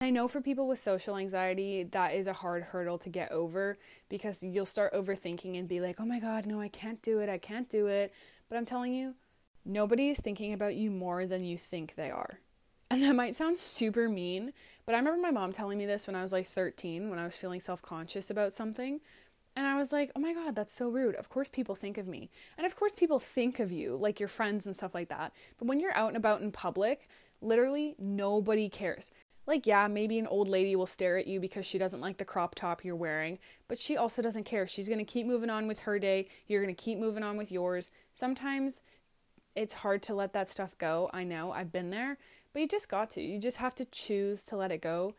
I 0.00 0.10
know 0.10 0.28
for 0.28 0.40
people 0.40 0.68
with 0.68 0.78
social 0.78 1.16
anxiety, 1.16 1.82
that 1.82 2.14
is 2.14 2.28
a 2.28 2.32
hard 2.34 2.62
hurdle 2.62 2.98
to 2.98 3.08
get 3.08 3.32
over 3.32 3.76
because 4.08 4.40
you'll 4.40 4.66
start 4.66 4.94
overthinking 4.94 5.58
and 5.58 5.66
be 5.66 5.80
like, 5.80 5.96
oh 5.98 6.06
my 6.06 6.20
God, 6.20 6.46
no, 6.46 6.60
I 6.60 6.68
can't 6.68 7.02
do 7.02 7.18
it. 7.18 7.28
I 7.28 7.38
can't 7.38 7.68
do 7.68 7.88
it. 7.88 8.14
But 8.48 8.56
I'm 8.56 8.66
telling 8.66 8.94
you, 8.94 9.16
nobody 9.64 10.10
is 10.10 10.20
thinking 10.20 10.52
about 10.52 10.76
you 10.76 10.92
more 10.92 11.26
than 11.26 11.42
you 11.42 11.58
think 11.58 11.96
they 11.96 12.12
are. 12.12 12.38
And 12.90 13.02
that 13.02 13.14
might 13.14 13.36
sound 13.36 13.58
super 13.58 14.08
mean, 14.08 14.52
but 14.86 14.94
I 14.94 14.98
remember 14.98 15.20
my 15.20 15.30
mom 15.30 15.52
telling 15.52 15.76
me 15.76 15.84
this 15.84 16.06
when 16.06 16.16
I 16.16 16.22
was 16.22 16.32
like 16.32 16.46
13, 16.46 17.10
when 17.10 17.18
I 17.18 17.26
was 17.26 17.36
feeling 17.36 17.60
self 17.60 17.82
conscious 17.82 18.30
about 18.30 18.54
something. 18.54 19.00
And 19.54 19.66
I 19.66 19.76
was 19.76 19.92
like, 19.92 20.10
oh 20.14 20.20
my 20.20 20.32
God, 20.32 20.54
that's 20.54 20.72
so 20.72 20.88
rude. 20.88 21.16
Of 21.16 21.28
course, 21.28 21.48
people 21.48 21.74
think 21.74 21.98
of 21.98 22.06
me. 22.06 22.30
And 22.56 22.66
of 22.66 22.76
course, 22.76 22.94
people 22.94 23.18
think 23.18 23.58
of 23.58 23.72
you, 23.72 23.96
like 23.96 24.20
your 24.20 24.28
friends 24.28 24.66
and 24.66 24.74
stuff 24.74 24.94
like 24.94 25.08
that. 25.08 25.32
But 25.58 25.66
when 25.66 25.80
you're 25.80 25.94
out 25.94 26.08
and 26.08 26.16
about 26.16 26.40
in 26.40 26.52
public, 26.52 27.08
literally 27.40 27.96
nobody 27.98 28.68
cares. 28.68 29.10
Like, 29.46 29.66
yeah, 29.66 29.88
maybe 29.88 30.18
an 30.18 30.26
old 30.26 30.48
lady 30.48 30.76
will 30.76 30.86
stare 30.86 31.18
at 31.18 31.26
you 31.26 31.40
because 31.40 31.66
she 31.66 31.78
doesn't 31.78 32.00
like 32.00 32.18
the 32.18 32.24
crop 32.24 32.54
top 32.54 32.84
you're 32.84 32.94
wearing, 32.94 33.38
but 33.66 33.78
she 33.78 33.96
also 33.96 34.22
doesn't 34.22 34.44
care. 34.44 34.66
She's 34.66 34.88
going 34.88 34.98
to 34.98 35.04
keep 35.04 35.26
moving 35.26 35.50
on 35.50 35.66
with 35.66 35.80
her 35.80 35.98
day. 35.98 36.28
You're 36.46 36.62
going 36.62 36.74
to 36.74 36.82
keep 36.82 36.98
moving 36.98 37.22
on 37.22 37.36
with 37.36 37.50
yours. 37.50 37.90
Sometimes 38.12 38.82
it's 39.56 39.74
hard 39.74 40.02
to 40.02 40.14
let 40.14 40.34
that 40.34 40.50
stuff 40.50 40.78
go. 40.78 41.10
I 41.12 41.24
know, 41.24 41.50
I've 41.50 41.72
been 41.72 41.90
there. 41.90 42.18
But 42.52 42.62
you 42.62 42.68
just 42.68 42.88
got 42.88 43.10
to. 43.10 43.22
You 43.22 43.38
just 43.38 43.58
have 43.58 43.74
to 43.76 43.84
choose 43.84 44.44
to 44.46 44.56
let 44.56 44.72
it 44.72 44.80
go. 44.80 45.14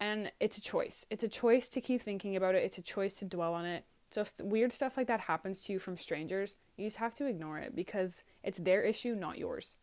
And 0.00 0.32
it's 0.40 0.58
a 0.58 0.60
choice. 0.60 1.06
It's 1.10 1.24
a 1.24 1.28
choice 1.28 1.68
to 1.70 1.80
keep 1.80 2.02
thinking 2.02 2.36
about 2.36 2.54
it. 2.54 2.64
It's 2.64 2.78
a 2.78 2.82
choice 2.82 3.14
to 3.16 3.24
dwell 3.24 3.54
on 3.54 3.64
it. 3.64 3.84
So 4.10 4.20
if 4.20 4.32
weird 4.42 4.70
stuff 4.70 4.96
like 4.96 5.08
that 5.08 5.20
happens 5.20 5.64
to 5.64 5.72
you 5.72 5.78
from 5.78 5.96
strangers, 5.96 6.56
you 6.76 6.86
just 6.86 6.98
have 6.98 7.14
to 7.14 7.26
ignore 7.26 7.58
it 7.58 7.74
because 7.74 8.22
it's 8.42 8.58
their 8.58 8.82
issue, 8.82 9.14
not 9.14 9.38
yours. 9.38 9.76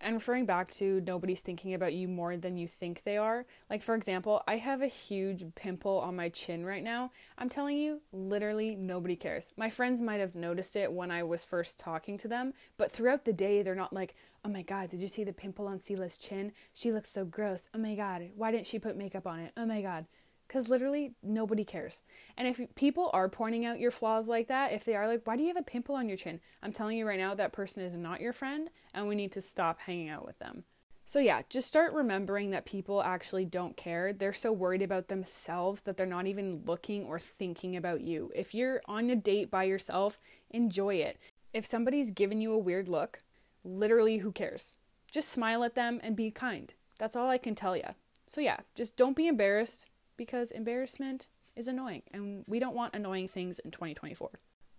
And 0.00 0.14
referring 0.14 0.46
back 0.46 0.70
to 0.72 1.00
nobody's 1.00 1.40
thinking 1.40 1.74
about 1.74 1.94
you 1.94 2.06
more 2.06 2.36
than 2.36 2.56
you 2.56 2.68
think 2.68 3.02
they 3.02 3.16
are. 3.16 3.46
Like, 3.70 3.82
for 3.82 3.94
example, 3.94 4.42
I 4.46 4.56
have 4.56 4.82
a 4.82 4.86
huge 4.86 5.44
pimple 5.54 5.98
on 6.00 6.16
my 6.16 6.28
chin 6.28 6.64
right 6.64 6.84
now. 6.84 7.10
I'm 7.38 7.48
telling 7.48 7.78
you, 7.78 8.02
literally 8.12 8.76
nobody 8.76 9.16
cares. 9.16 9.52
My 9.56 9.70
friends 9.70 10.00
might 10.00 10.20
have 10.20 10.34
noticed 10.34 10.76
it 10.76 10.92
when 10.92 11.10
I 11.10 11.22
was 11.22 11.44
first 11.44 11.78
talking 11.78 12.18
to 12.18 12.28
them, 12.28 12.52
but 12.76 12.92
throughout 12.92 13.24
the 13.24 13.32
day, 13.32 13.62
they're 13.62 13.74
not 13.74 13.92
like, 13.92 14.14
oh 14.44 14.48
my 14.48 14.62
god, 14.62 14.90
did 14.90 15.00
you 15.00 15.08
see 15.08 15.24
the 15.24 15.32
pimple 15.32 15.66
on 15.66 15.80
Sela's 15.80 16.18
chin? 16.18 16.52
She 16.72 16.92
looks 16.92 17.10
so 17.10 17.24
gross. 17.24 17.68
Oh 17.74 17.78
my 17.78 17.94
god, 17.94 18.30
why 18.36 18.50
didn't 18.50 18.66
she 18.66 18.78
put 18.78 18.96
makeup 18.96 19.26
on 19.26 19.40
it? 19.40 19.52
Oh 19.56 19.66
my 19.66 19.80
god 19.82 20.06
because 20.46 20.68
literally 20.68 21.12
nobody 21.22 21.64
cares. 21.64 22.02
And 22.36 22.46
if 22.48 22.60
people 22.74 23.10
are 23.12 23.28
pointing 23.28 23.64
out 23.64 23.80
your 23.80 23.90
flaws 23.90 24.28
like 24.28 24.48
that, 24.48 24.72
if 24.72 24.84
they 24.84 24.94
are 24.94 25.08
like, 25.08 25.22
why 25.24 25.36
do 25.36 25.42
you 25.42 25.48
have 25.48 25.56
a 25.56 25.62
pimple 25.62 25.94
on 25.94 26.08
your 26.08 26.16
chin? 26.16 26.40
I'm 26.62 26.72
telling 26.72 26.96
you 26.96 27.06
right 27.06 27.18
now, 27.18 27.34
that 27.34 27.52
person 27.52 27.82
is 27.82 27.94
not 27.94 28.20
your 28.20 28.32
friend, 28.32 28.70
and 28.94 29.08
we 29.08 29.14
need 29.14 29.32
to 29.32 29.40
stop 29.40 29.80
hanging 29.80 30.08
out 30.08 30.26
with 30.26 30.38
them. 30.38 30.64
So, 31.08 31.20
yeah, 31.20 31.42
just 31.48 31.68
start 31.68 31.92
remembering 31.92 32.50
that 32.50 32.66
people 32.66 33.00
actually 33.00 33.44
don't 33.44 33.76
care. 33.76 34.12
They're 34.12 34.32
so 34.32 34.50
worried 34.50 34.82
about 34.82 35.06
themselves 35.06 35.82
that 35.82 35.96
they're 35.96 36.04
not 36.04 36.26
even 36.26 36.62
looking 36.66 37.04
or 37.04 37.20
thinking 37.20 37.76
about 37.76 38.00
you. 38.00 38.32
If 38.34 38.56
you're 38.56 38.82
on 38.86 39.08
a 39.08 39.14
date 39.14 39.48
by 39.48 39.64
yourself, 39.64 40.18
enjoy 40.50 40.96
it. 40.96 41.18
If 41.52 41.64
somebody's 41.64 42.10
giving 42.10 42.40
you 42.40 42.52
a 42.52 42.58
weird 42.58 42.88
look, 42.88 43.20
literally, 43.64 44.18
who 44.18 44.32
cares? 44.32 44.76
Just 45.12 45.28
smile 45.28 45.62
at 45.62 45.76
them 45.76 46.00
and 46.02 46.16
be 46.16 46.32
kind. 46.32 46.74
That's 46.98 47.14
all 47.14 47.30
I 47.30 47.38
can 47.38 47.54
tell 47.54 47.76
you. 47.76 47.94
So, 48.26 48.40
yeah, 48.40 48.58
just 48.74 48.96
don't 48.96 49.14
be 49.14 49.28
embarrassed 49.28 49.86
because 50.16 50.50
embarrassment 50.50 51.28
is 51.54 51.68
annoying 51.68 52.02
and 52.12 52.44
we 52.46 52.58
don't 52.58 52.74
want 52.74 52.94
annoying 52.94 53.28
things 53.28 53.58
in 53.58 53.70
2024. 53.70 54.30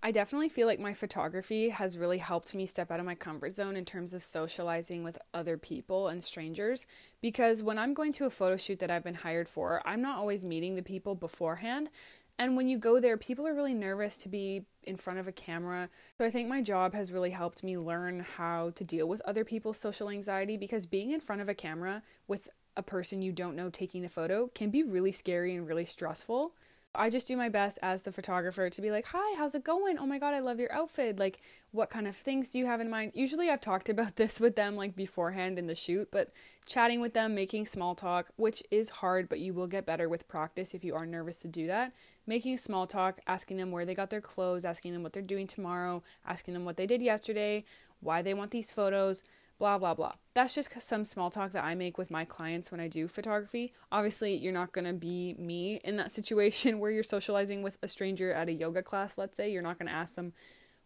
I 0.04 0.12
definitely 0.12 0.50
feel 0.50 0.68
like 0.68 0.80
my 0.80 0.94
photography 0.94 1.70
has 1.70 1.98
really 1.98 2.20
helped 2.20 2.54
me 2.54 2.68
step 2.68 2.92
out 2.92 3.00
of 3.00 3.06
my 3.06 3.16
comfort 3.16 3.56
zone 3.56 3.76
in 3.76 3.84
terms 3.84 4.14
of 4.14 4.22
socializing 4.22 5.04
with 5.04 5.18
other 5.34 5.58
people 5.58 6.08
and 6.08 6.24
strangers. 6.24 6.86
Because 7.20 7.64
when 7.64 7.80
I'm 7.80 7.96
going 7.96 8.14
to 8.14 8.26
a 8.26 8.30
photo 8.30 8.58
shoot 8.58 8.78
that 8.80 8.92
I've 8.92 9.04
been 9.04 9.16
hired 9.16 9.50
for, 9.50 9.82
I'm 9.86 10.02
not 10.02 10.18
always 10.18 10.46
meeting 10.46 10.76
the 10.76 10.84
people 10.84 11.16
beforehand. 11.16 11.90
And 12.38 12.56
when 12.56 12.68
you 12.68 12.78
go 12.78 13.00
there, 13.00 13.18
people 13.18 13.48
are 13.48 13.56
really 13.56 13.74
nervous 13.74 14.20
to 14.20 14.30
be 14.30 14.66
in 14.84 14.98
front 14.98 15.18
of 15.18 15.28
a 15.28 15.32
camera. 15.32 15.90
So 16.20 16.26
I 16.26 16.30
think 16.30 16.48
my 16.48 16.62
job 16.62 16.94
has 16.94 17.12
really 17.12 17.32
helped 17.32 17.64
me 17.64 17.78
learn 17.78 18.20
how 18.20 18.70
to 18.76 18.84
deal 18.84 19.08
with 19.08 19.22
other 19.22 19.44
people's 19.44 19.80
social 19.80 20.10
anxiety 20.10 20.58
because 20.58 20.86
being 20.86 21.10
in 21.10 21.20
front 21.20 21.42
of 21.42 21.50
a 21.50 21.56
camera 21.56 22.04
with 22.28 22.48
a 22.78 22.84
person 22.84 23.22
you 23.22 23.34
don't 23.34 23.56
know 23.56 23.70
taking 23.70 24.04
the 24.04 24.10
photo 24.10 24.48
can 24.54 24.70
be 24.70 24.84
really 24.84 25.12
scary 25.12 25.56
and 25.56 25.68
really 25.68 25.86
stressful. 25.86 26.54
I 26.96 27.10
just 27.10 27.28
do 27.28 27.38
my 27.38 27.50
best 27.50 27.78
as 27.84 28.02
the 28.02 28.12
photographer 28.12 28.70
to 28.70 28.82
be 28.82 28.92
like, 28.92 29.08
"Hi, 29.08 29.38
how's 29.38 29.54
it 29.54 29.64
going? 29.64 30.00
Oh 30.00 30.06
my 30.06 30.18
god, 30.18 30.34
I 30.34 30.40
love 30.40 30.60
your 30.60 30.72
outfit. 30.72 31.20
Like, 31.20 31.40
what 31.72 31.90
kind 31.90 32.08
of 32.08 32.16
things 32.16 32.50
do 32.50 32.58
you 32.58 32.66
have 32.66 32.82
in 32.82 32.90
mind?" 32.90 33.12
Usually 33.14 33.50
I've 33.50 33.62
talked 33.62 33.90
about 33.90 34.16
this 34.16 34.40
with 34.40 34.56
them 34.56 34.76
like 34.76 34.96
beforehand 34.96 35.60
in 35.60 35.68
the 35.68 35.76
shoot, 35.76 36.10
but 36.12 36.32
chatting 36.66 37.02
with 37.02 37.14
them, 37.14 37.36
making 37.36 37.66
small 37.66 37.94
talk, 37.94 38.30
which 38.36 38.64
is 38.72 38.90
hard, 38.90 39.30
but 39.30 39.40
you 39.40 39.54
will 39.54 39.68
get 39.68 39.86
better 39.86 40.10
with 40.10 40.28
practice 40.28 40.74
if 40.74 40.84
you 40.84 40.96
are 40.96 41.06
nervous 41.06 41.40
to 41.42 41.48
do 41.48 41.68
that. 41.68 41.94
Making 42.26 42.58
small 42.58 42.88
talk, 42.88 43.20
asking 43.28 43.58
them 43.58 43.72
where 43.72 43.86
they 43.86 43.96
got 43.96 44.10
their 44.10 44.22
clothes, 44.22 44.66
asking 44.66 44.94
them 44.94 45.04
what 45.04 45.14
they're 45.14 45.22
doing 45.22 45.48
tomorrow, 45.48 46.04
asking 46.26 46.54
them 46.54 46.66
what 46.66 46.78
they 46.78 46.88
did 46.88 47.02
yesterday, 47.02 47.64
why 48.00 48.22
they 48.22 48.34
want 48.34 48.52
these 48.52 48.72
photos 48.72 49.24
blah 49.60 49.78
blah 49.78 49.94
blah. 49.94 50.14
That's 50.34 50.54
just 50.54 50.70
some 50.82 51.06
small 51.06 51.30
talk 51.30 51.52
that 51.52 51.64
I 51.64 51.76
make 51.76 51.98
with 51.98 52.12
my 52.12 52.26
clients 52.26 52.72
when 52.72 52.80
I 52.80 52.88
do 52.88 53.08
photography. 53.08 53.74
Obviously, 53.92 54.36
you're 54.36 54.54
not 54.54 54.72
going 54.72 54.86
to 54.86 54.94
be 54.94 55.36
me 55.38 55.82
in 55.84 55.98
that 55.98 56.12
situation 56.20 56.80
where 56.80 56.92
you're 56.92 57.04
socializing 57.04 57.64
with 57.64 57.78
a 57.82 57.88
stranger 57.88 58.32
at 58.32 58.50
a 58.50 58.54
yoga 58.54 58.84
class, 58.84 59.18
let's 59.18 59.38
say. 59.38 59.52
You're 59.52 59.64
not 59.64 59.80
going 59.80 59.90
to 59.90 59.96
ask 59.96 60.16
them, 60.16 60.34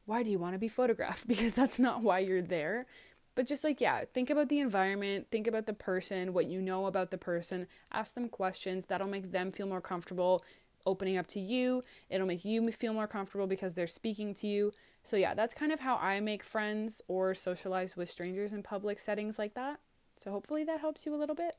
"Why 0.06 0.24
do 0.24 0.32
you 0.32 0.40
want 0.40 0.54
to 0.54 0.60
be 0.60 0.68
photographed?" 0.68 1.28
because 1.28 1.54
that's 1.54 1.80
not 1.80 2.01
why 2.01 2.20
you're 2.20 2.42
there. 2.42 2.86
But 3.34 3.48
just 3.48 3.63
like, 3.63 3.80
yeah, 3.80 4.04
think 4.13 4.30
about 4.30 4.50
the 4.50 4.60
environment, 4.60 5.28
think 5.32 5.48
about 5.48 5.66
the 5.66 5.74
person, 5.74 6.34
what 6.34 6.48
you 6.48 6.62
know 6.62 6.86
about 6.86 7.12
the 7.12 7.18
person, 7.18 7.66
ask 7.92 8.13
them 8.13 8.28
questions 8.28 8.88
that'll 8.88 9.08
make 9.08 9.32
them 9.32 9.51
feel 9.51 9.68
more 9.68 9.80
comfortable 9.80 10.44
opening 10.86 11.18
up 11.18 11.28
to 11.28 11.40
you. 11.40 11.84
It'll 12.10 12.28
make 12.28 12.46
you 12.46 12.72
feel 12.72 12.94
more 12.94 13.08
comfortable 13.08 13.48
because 13.48 13.74
they're 13.74 13.88
speaking 13.88 14.34
to 14.36 14.48
you. 14.48 14.74
So, 15.04 15.18
yeah, 15.18 15.34
that's 15.34 15.54
kind 15.54 15.72
of 15.72 15.80
how 15.80 15.96
I 15.98 16.20
make 16.20 16.44
friends 16.44 17.02
or 17.08 17.34
socialize 17.34 17.98
with 17.98 18.10
strangers 18.10 18.54
in 18.54 18.64
public 18.64 19.00
settings 19.00 19.40
like 19.40 19.56
that. 19.56 19.80
So, 20.16 20.32
hopefully, 20.32 20.64
that 20.66 20.80
helps 20.80 21.06
you 21.06 21.16
a 21.16 21.18
little 21.18 21.36
bit. 21.36 21.56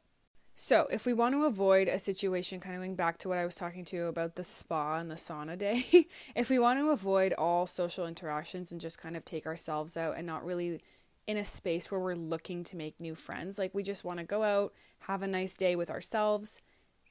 So, 0.54 0.86
if 0.90 1.06
we 1.06 1.14
want 1.14 1.34
to 1.34 1.44
avoid 1.44 1.88
a 1.88 1.98
situation, 1.98 2.60
kind 2.60 2.76
of 2.76 2.80
going 2.80 2.94
back 2.94 3.18
to 3.18 3.28
what 3.28 3.38
I 3.38 3.44
was 3.44 3.56
talking 3.56 3.84
to 3.86 3.96
you 3.96 4.06
about 4.06 4.36
the 4.36 4.44
spa 4.44 4.98
and 4.98 5.10
the 5.10 5.16
sauna 5.16 5.56
day, 5.56 6.06
if 6.36 6.50
we 6.50 6.58
want 6.58 6.78
to 6.78 6.90
avoid 6.90 7.32
all 7.32 7.66
social 7.66 8.06
interactions 8.06 8.70
and 8.70 8.80
just 8.80 8.98
kind 8.98 9.16
of 9.16 9.24
take 9.24 9.46
ourselves 9.46 9.96
out 9.96 10.16
and 10.16 10.26
not 10.26 10.44
really 10.44 10.80
in 11.26 11.36
a 11.36 11.44
space 11.44 11.90
where 11.90 12.00
we're 12.00 12.14
looking 12.14 12.64
to 12.64 12.76
make 12.76 13.00
new 13.00 13.14
friends, 13.14 13.58
like 13.58 13.74
we 13.74 13.82
just 13.82 14.04
want 14.04 14.18
to 14.18 14.24
go 14.24 14.42
out, 14.42 14.72
have 15.00 15.22
a 15.22 15.26
nice 15.26 15.56
day 15.56 15.74
with 15.74 15.90
ourselves, 15.90 16.60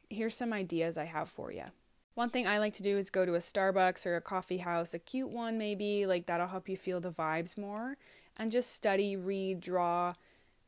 here's 0.10 0.36
some 0.36 0.54
ideas 0.54 0.98
I 0.98 1.06
have 1.06 1.30
for 1.30 1.52
you. 1.52 1.66
One 2.14 2.30
thing 2.30 2.46
I 2.46 2.58
like 2.58 2.74
to 2.74 2.84
do 2.84 2.98
is 2.98 3.10
go 3.10 3.26
to 3.26 3.36
a 3.36 3.40
Starbucks 3.40 4.06
or 4.06 4.16
a 4.16 4.22
coffee 4.22 4.58
house, 4.58 4.94
a 4.94 5.00
cute 5.00 5.30
one 5.30 5.58
maybe, 5.58 6.06
like 6.06 6.26
that'll 6.26 6.48
help 6.48 6.68
you 6.68 6.76
feel 6.76 7.00
the 7.00 7.12
vibes 7.12 7.58
more, 7.58 7.98
and 8.36 8.52
just 8.52 8.74
study, 8.74 9.16
read, 9.16 9.62
draw, 9.62 10.16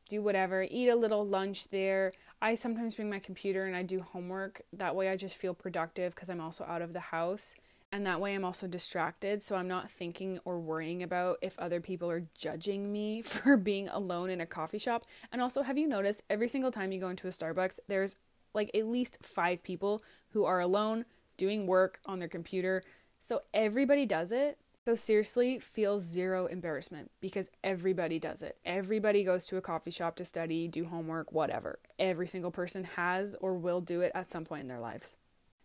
do 0.08 0.22
whatever, 0.22 0.66
eat 0.70 0.88
a 0.88 0.96
little 0.96 1.26
lunch 1.26 1.68
there. 1.68 2.12
I 2.40 2.54
sometimes 2.54 2.94
bring 2.94 3.10
my 3.10 3.18
computer 3.18 3.66
and 3.66 3.76
I 3.76 3.82
do 3.82 4.00
homework. 4.00 4.62
That 4.72 4.96
way 4.96 5.08
I 5.08 5.16
just 5.16 5.36
feel 5.36 5.54
productive 5.54 6.14
because 6.14 6.30
I'm 6.30 6.40
also 6.40 6.64
out 6.64 6.82
of 6.82 6.92
the 6.92 7.00
house. 7.00 7.54
And 7.92 8.06
that 8.06 8.20
way 8.20 8.34
I'm 8.34 8.44
also 8.44 8.66
distracted, 8.66 9.40
so 9.40 9.54
I'm 9.54 9.68
not 9.68 9.88
thinking 9.88 10.40
or 10.44 10.58
worrying 10.58 11.02
about 11.04 11.38
if 11.42 11.56
other 11.60 11.80
people 11.80 12.10
are 12.10 12.26
judging 12.36 12.90
me 12.90 13.22
for 13.22 13.56
being 13.56 13.88
alone 13.88 14.30
in 14.30 14.40
a 14.40 14.46
coffee 14.46 14.78
shop. 14.78 15.04
And 15.30 15.40
also, 15.40 15.62
have 15.62 15.78
you 15.78 15.86
noticed 15.86 16.22
every 16.28 16.48
single 16.48 16.72
time 16.72 16.90
you 16.90 17.00
go 17.00 17.08
into 17.10 17.28
a 17.28 17.30
Starbucks, 17.30 17.78
there's 17.86 18.16
like 18.52 18.70
at 18.74 18.86
least 18.86 19.18
five 19.22 19.62
people 19.62 20.02
who 20.30 20.44
are 20.44 20.60
alone 20.60 21.04
doing 21.36 21.66
work 21.66 22.00
on 22.06 22.18
their 22.18 22.28
computer. 22.28 22.82
So 23.20 23.42
everybody 23.52 24.06
does 24.06 24.32
it. 24.32 24.58
So 24.84 24.94
seriously, 24.94 25.58
feel 25.58 25.98
zero 25.98 26.44
embarrassment 26.44 27.10
because 27.22 27.50
everybody 27.62 28.18
does 28.18 28.42
it. 28.42 28.58
Everybody 28.66 29.24
goes 29.24 29.46
to 29.46 29.56
a 29.56 29.62
coffee 29.62 29.90
shop 29.90 30.14
to 30.16 30.26
study, 30.26 30.68
do 30.68 30.84
homework, 30.84 31.32
whatever. 31.32 31.78
Every 31.98 32.26
single 32.26 32.50
person 32.50 32.84
has 32.84 33.34
or 33.40 33.54
will 33.54 33.80
do 33.80 34.02
it 34.02 34.12
at 34.14 34.26
some 34.26 34.44
point 34.44 34.60
in 34.60 34.68
their 34.68 34.80
lives. 34.80 35.16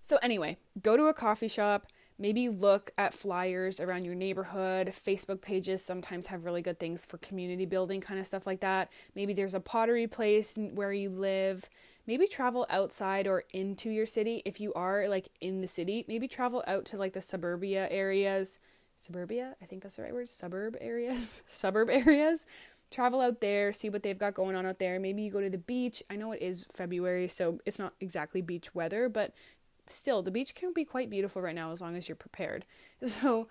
So, 0.04 0.18
anyway, 0.22 0.58
go 0.82 0.96
to 0.96 1.08
a 1.08 1.14
coffee 1.14 1.50
shop, 1.50 1.88
maybe 2.18 2.48
look 2.48 2.92
at 2.98 3.14
flyers 3.14 3.82
around 3.82 4.06
your 4.06 4.16
neighborhood. 4.16 4.88
Facebook 4.88 5.42
pages 5.42 5.84
sometimes 5.84 6.28
have 6.28 6.46
really 6.46 6.62
good 6.62 6.80
things 6.80 7.06
for 7.06 7.18
community 7.18 7.66
building, 7.66 8.00
kind 8.00 8.22
of 8.22 8.26
stuff 8.26 8.48
like 8.48 8.62
that. 8.62 8.90
Maybe 9.16 9.34
there's 9.34 9.54
a 9.54 9.60
pottery 9.60 10.08
place 10.08 10.58
where 10.74 10.94
you 10.94 11.10
live 11.10 11.70
maybe 12.10 12.26
travel 12.26 12.66
outside 12.72 13.28
or 13.28 13.44
into 13.54 13.92
your 13.92 14.08
city 14.08 14.42
if 14.44 14.60
you 14.60 14.74
are 14.74 15.08
like 15.08 15.30
in 15.42 15.62
the 15.62 15.68
city. 15.68 16.04
Maybe 16.08 16.28
travel 16.28 16.64
out 16.66 16.86
to 16.86 16.98
like 16.98 17.14
the 17.14 17.22
suburbia 17.22 17.88
areas. 17.92 18.58
Suburbia? 18.96 19.56
I 19.62 19.66
think 19.66 19.84
that's 19.84 19.98
the 19.98 20.02
right 20.02 20.14
word. 20.14 20.28
Suburb 20.28 20.76
areas? 20.82 21.44
Suburb 21.46 21.88
areas? 21.92 22.48
Travel 22.90 23.22
out 23.22 23.42
there 23.42 23.72
see 23.72 23.92
what 23.92 24.02
they've 24.02 24.18
got 24.18 24.34
going 24.34 24.56
on 24.56 24.66
out 24.66 24.80
there. 24.80 25.00
Maybe 25.00 25.22
you 25.22 25.30
go 25.30 25.40
to 25.40 25.52
the 25.52 25.60
beach. 25.60 26.02
I 26.10 26.16
know 26.16 26.32
it 26.32 26.42
is 26.42 26.66
february 26.74 27.28
so 27.28 27.60
it's 27.64 27.78
not 27.78 27.94
exactly 28.00 28.42
beach 28.42 28.74
weather 28.74 29.08
but 29.08 29.32
still 29.86 30.24
the 30.24 30.32
beach 30.32 30.56
can 30.56 30.74
be 30.74 30.86
quite 30.86 31.12
beautiful 31.12 31.44
right 31.44 31.54
now 31.54 31.72
as 31.72 31.80
long 31.80 31.96
as 31.96 32.10
you're 32.10 32.16
prepared. 32.16 32.66
So 33.06 33.50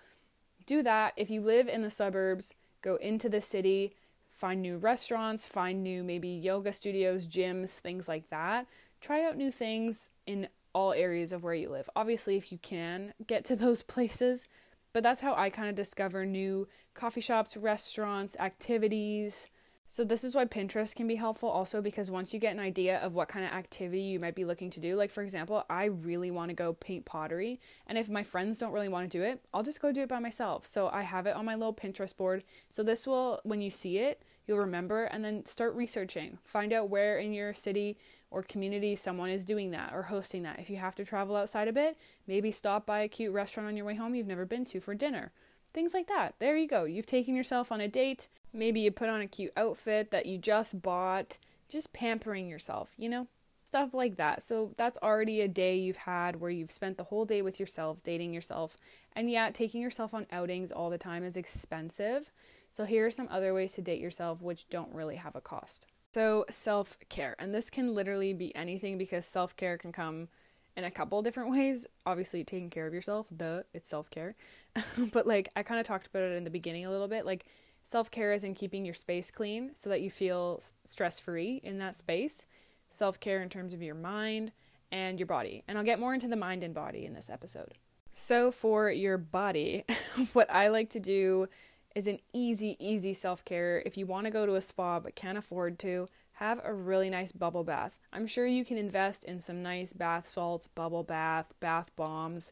do 0.65 0.83
that. 0.83 1.13
If 1.15 1.29
you 1.29 1.39
live 1.39 1.69
in 1.69 1.81
the 1.81 1.89
suburbs 1.89 2.53
go 2.81 2.97
into 2.97 3.29
the 3.29 3.39
city 3.39 3.95
find 4.39 4.61
new 4.61 4.77
restaurants, 4.77 5.45
find 5.45 5.83
new 5.83 6.03
maybe 6.03 6.29
yoga 6.29 6.71
studios, 6.71 7.27
gyms, 7.27 7.71
things 7.71 8.07
like 8.07 8.29
that. 8.29 8.67
Try 9.01 9.25
out 9.25 9.37
new 9.37 9.51
things 9.51 10.11
in 10.25 10.47
all 10.73 10.93
areas 10.93 11.33
of 11.33 11.43
where 11.43 11.53
you 11.53 11.69
live. 11.69 11.89
Obviously, 11.95 12.37
if 12.37 12.51
you 12.51 12.57
can 12.57 13.13
get 13.27 13.43
to 13.45 13.55
those 13.57 13.83
places, 13.83 14.47
but 14.93 15.03
that's 15.03 15.21
how 15.21 15.35
I 15.35 15.49
kind 15.49 15.69
of 15.69 15.75
discover 15.75 16.25
new 16.25 16.67
coffee 16.93 17.21
shops, 17.21 17.57
restaurants, 17.57 18.35
activities, 18.39 19.49
so, 19.91 20.03
this 20.03 20.23
is 20.23 20.35
why 20.35 20.45
Pinterest 20.45 20.93
can 20.95 21.07
be 21.07 21.15
helpful 21.15 21.49
also 21.49 21.81
because 21.81 22.11
once 22.11 22.31
you 22.31 22.39
get 22.39 22.53
an 22.53 22.59
idea 22.59 22.99
of 22.99 23.15
what 23.15 23.27
kind 23.27 23.43
of 23.43 23.51
activity 23.51 24.03
you 24.03 24.19
might 24.19 24.35
be 24.35 24.45
looking 24.45 24.69
to 24.69 24.79
do, 24.79 24.95
like 24.95 25.09
for 25.09 25.23
example, 25.23 25.65
I 25.67 25.85
really 25.85 26.29
want 26.29 26.49
to 26.49 26.53
go 26.53 26.73
paint 26.73 27.05
pottery, 27.05 27.59
and 27.87 27.97
if 27.97 28.07
my 28.07 28.21
friends 28.21 28.59
don't 28.59 28.71
really 28.71 28.87
want 28.87 29.09
to 29.09 29.17
do 29.17 29.23
it, 29.23 29.41
I'll 29.51 29.63
just 29.63 29.81
go 29.81 29.91
do 29.91 30.03
it 30.03 30.07
by 30.07 30.19
myself. 30.19 30.67
So, 30.67 30.89
I 30.89 31.01
have 31.01 31.25
it 31.25 31.35
on 31.35 31.43
my 31.43 31.55
little 31.55 31.73
Pinterest 31.73 32.15
board. 32.15 32.43
So, 32.69 32.83
this 32.83 33.07
will, 33.07 33.41
when 33.43 33.61
you 33.61 33.71
see 33.71 33.97
it, 33.97 34.21
you'll 34.49 34.59
remember 34.59 35.05
and 35.05 35.23
then 35.23 35.45
start 35.45 35.73
researching. 35.75 36.39
Find 36.43 36.73
out 36.73 36.89
where 36.89 37.17
in 37.17 37.31
your 37.31 37.53
city 37.53 37.97
or 38.31 38.43
community 38.43 38.95
someone 38.95 39.29
is 39.29 39.45
doing 39.45 39.71
that 39.71 39.93
or 39.93 40.03
hosting 40.03 40.43
that. 40.43 40.59
If 40.59 40.69
you 40.69 40.77
have 40.77 40.95
to 40.95 41.05
travel 41.05 41.37
outside 41.37 41.69
a 41.69 41.73
bit, 41.73 41.97
maybe 42.27 42.51
stop 42.51 42.85
by 42.85 42.99
a 42.99 43.07
cute 43.07 43.33
restaurant 43.33 43.69
on 43.69 43.77
your 43.77 43.85
way 43.85 43.95
home 43.95 44.15
you've 44.15 44.27
never 44.27 44.45
been 44.45 44.65
to 44.65 44.81
for 44.81 44.93
dinner. 44.93 45.31
Things 45.71 45.93
like 45.93 46.07
that. 46.07 46.35
There 46.39 46.57
you 46.57 46.67
go. 46.67 46.83
You've 46.83 47.05
taken 47.05 47.35
yourself 47.35 47.71
on 47.71 47.79
a 47.79 47.87
date 47.87 48.27
Maybe 48.53 48.79
you 48.79 48.91
put 48.91 49.09
on 49.09 49.21
a 49.21 49.27
cute 49.27 49.51
outfit 49.55 50.11
that 50.11 50.25
you 50.25 50.37
just 50.37 50.81
bought, 50.81 51.37
just 51.67 51.93
pampering 51.93 52.49
yourself, 52.49 52.93
you 52.97 53.09
know? 53.09 53.27
Stuff 53.63 53.93
like 53.93 54.15
that. 54.17 54.41
So 54.41 54.73
that's 54.77 54.97
already 55.03 55.41
a 55.41 55.47
day 55.47 55.77
you've 55.77 55.95
had 55.95 56.39
where 56.39 56.49
you've 56.49 56.71
spent 56.71 56.97
the 56.97 57.03
whole 57.03 57.25
day 57.25 57.43
with 57.43 57.59
yourself, 57.59 58.01
dating 58.01 58.33
yourself. 58.33 58.75
And 59.15 59.29
yeah, 59.29 59.51
taking 59.51 59.81
yourself 59.81 60.15
on 60.15 60.25
outings 60.31 60.71
all 60.71 60.89
the 60.89 60.97
time 60.97 61.23
is 61.23 61.37
expensive. 61.37 62.31
So 62.69 62.85
here 62.85 63.05
are 63.05 63.11
some 63.11 63.27
other 63.31 63.53
ways 63.53 63.73
to 63.73 63.81
date 63.81 64.01
yourself 64.01 64.41
which 64.41 64.69
don't 64.69 64.93
really 64.93 65.15
have 65.15 65.35
a 65.35 65.41
cost. 65.41 65.87
So, 66.13 66.45
self 66.49 66.97
care. 67.09 67.35
And 67.37 67.53
this 67.53 67.69
can 67.69 67.93
literally 67.93 68.33
be 68.33 68.55
anything 68.55 68.97
because 68.97 69.25
self 69.25 69.55
care 69.55 69.77
can 69.77 69.91
come 69.91 70.27
in 70.75 70.83
a 70.83 70.89
couple 70.91 71.21
different 71.21 71.51
ways. 71.51 71.85
Obviously, 72.05 72.43
taking 72.43 72.71
care 72.71 72.87
of 72.87 72.93
yourself, 72.93 73.27
duh, 73.35 73.61
it's 73.73 73.87
self 73.87 74.09
care. 74.09 74.35
but 75.13 75.27
like, 75.27 75.49
I 75.55 75.61
kind 75.61 75.79
of 75.79 75.85
talked 75.85 76.07
about 76.07 76.23
it 76.23 76.35
in 76.35 76.45
the 76.45 76.49
beginning 76.49 76.85
a 76.85 76.89
little 76.89 77.07
bit. 77.07 77.27
Like, 77.27 77.45
Self 77.83 78.11
care 78.11 78.33
is 78.33 78.43
in 78.43 78.53
keeping 78.53 78.85
your 78.85 78.93
space 78.93 79.31
clean 79.31 79.71
so 79.73 79.89
that 79.89 80.01
you 80.01 80.09
feel 80.09 80.61
stress 80.85 81.19
free 81.19 81.59
in 81.63 81.79
that 81.79 81.95
space. 81.95 82.45
Self 82.89 83.19
care 83.19 83.41
in 83.41 83.49
terms 83.49 83.73
of 83.73 83.81
your 83.81 83.95
mind 83.95 84.51
and 84.91 85.19
your 85.19 85.27
body. 85.27 85.63
And 85.67 85.77
I'll 85.77 85.83
get 85.83 85.99
more 85.99 86.13
into 86.13 86.27
the 86.27 86.35
mind 86.35 86.63
and 86.63 86.73
body 86.73 87.05
in 87.05 87.13
this 87.13 87.29
episode. 87.29 87.73
So, 88.11 88.51
for 88.51 88.91
your 88.91 89.17
body, 89.17 89.85
what 90.33 90.51
I 90.51 90.67
like 90.67 90.91
to 90.91 90.99
do 90.99 91.47
is 91.95 92.07
an 92.07 92.19
easy, 92.33 92.75
easy 92.79 93.13
self 93.13 93.43
care. 93.45 93.81
If 93.85 93.97
you 93.97 94.05
want 94.05 94.25
to 94.25 94.31
go 94.31 94.45
to 94.45 94.55
a 94.55 94.61
spa 94.61 94.99
but 94.99 95.15
can't 95.15 95.37
afford 95.37 95.79
to, 95.79 96.07
have 96.33 96.61
a 96.63 96.73
really 96.73 97.09
nice 97.09 97.33
bubble 97.33 97.65
bath. 97.65 97.99
I'm 98.13 98.25
sure 98.25 98.45
you 98.45 98.63
can 98.63 98.77
invest 98.77 99.25
in 99.25 99.41
some 99.41 99.61
nice 99.61 99.91
bath 99.91 100.25
salts, 100.25 100.67
bubble 100.67 101.03
bath, 101.03 101.53
bath 101.59 101.91
bombs, 101.97 102.49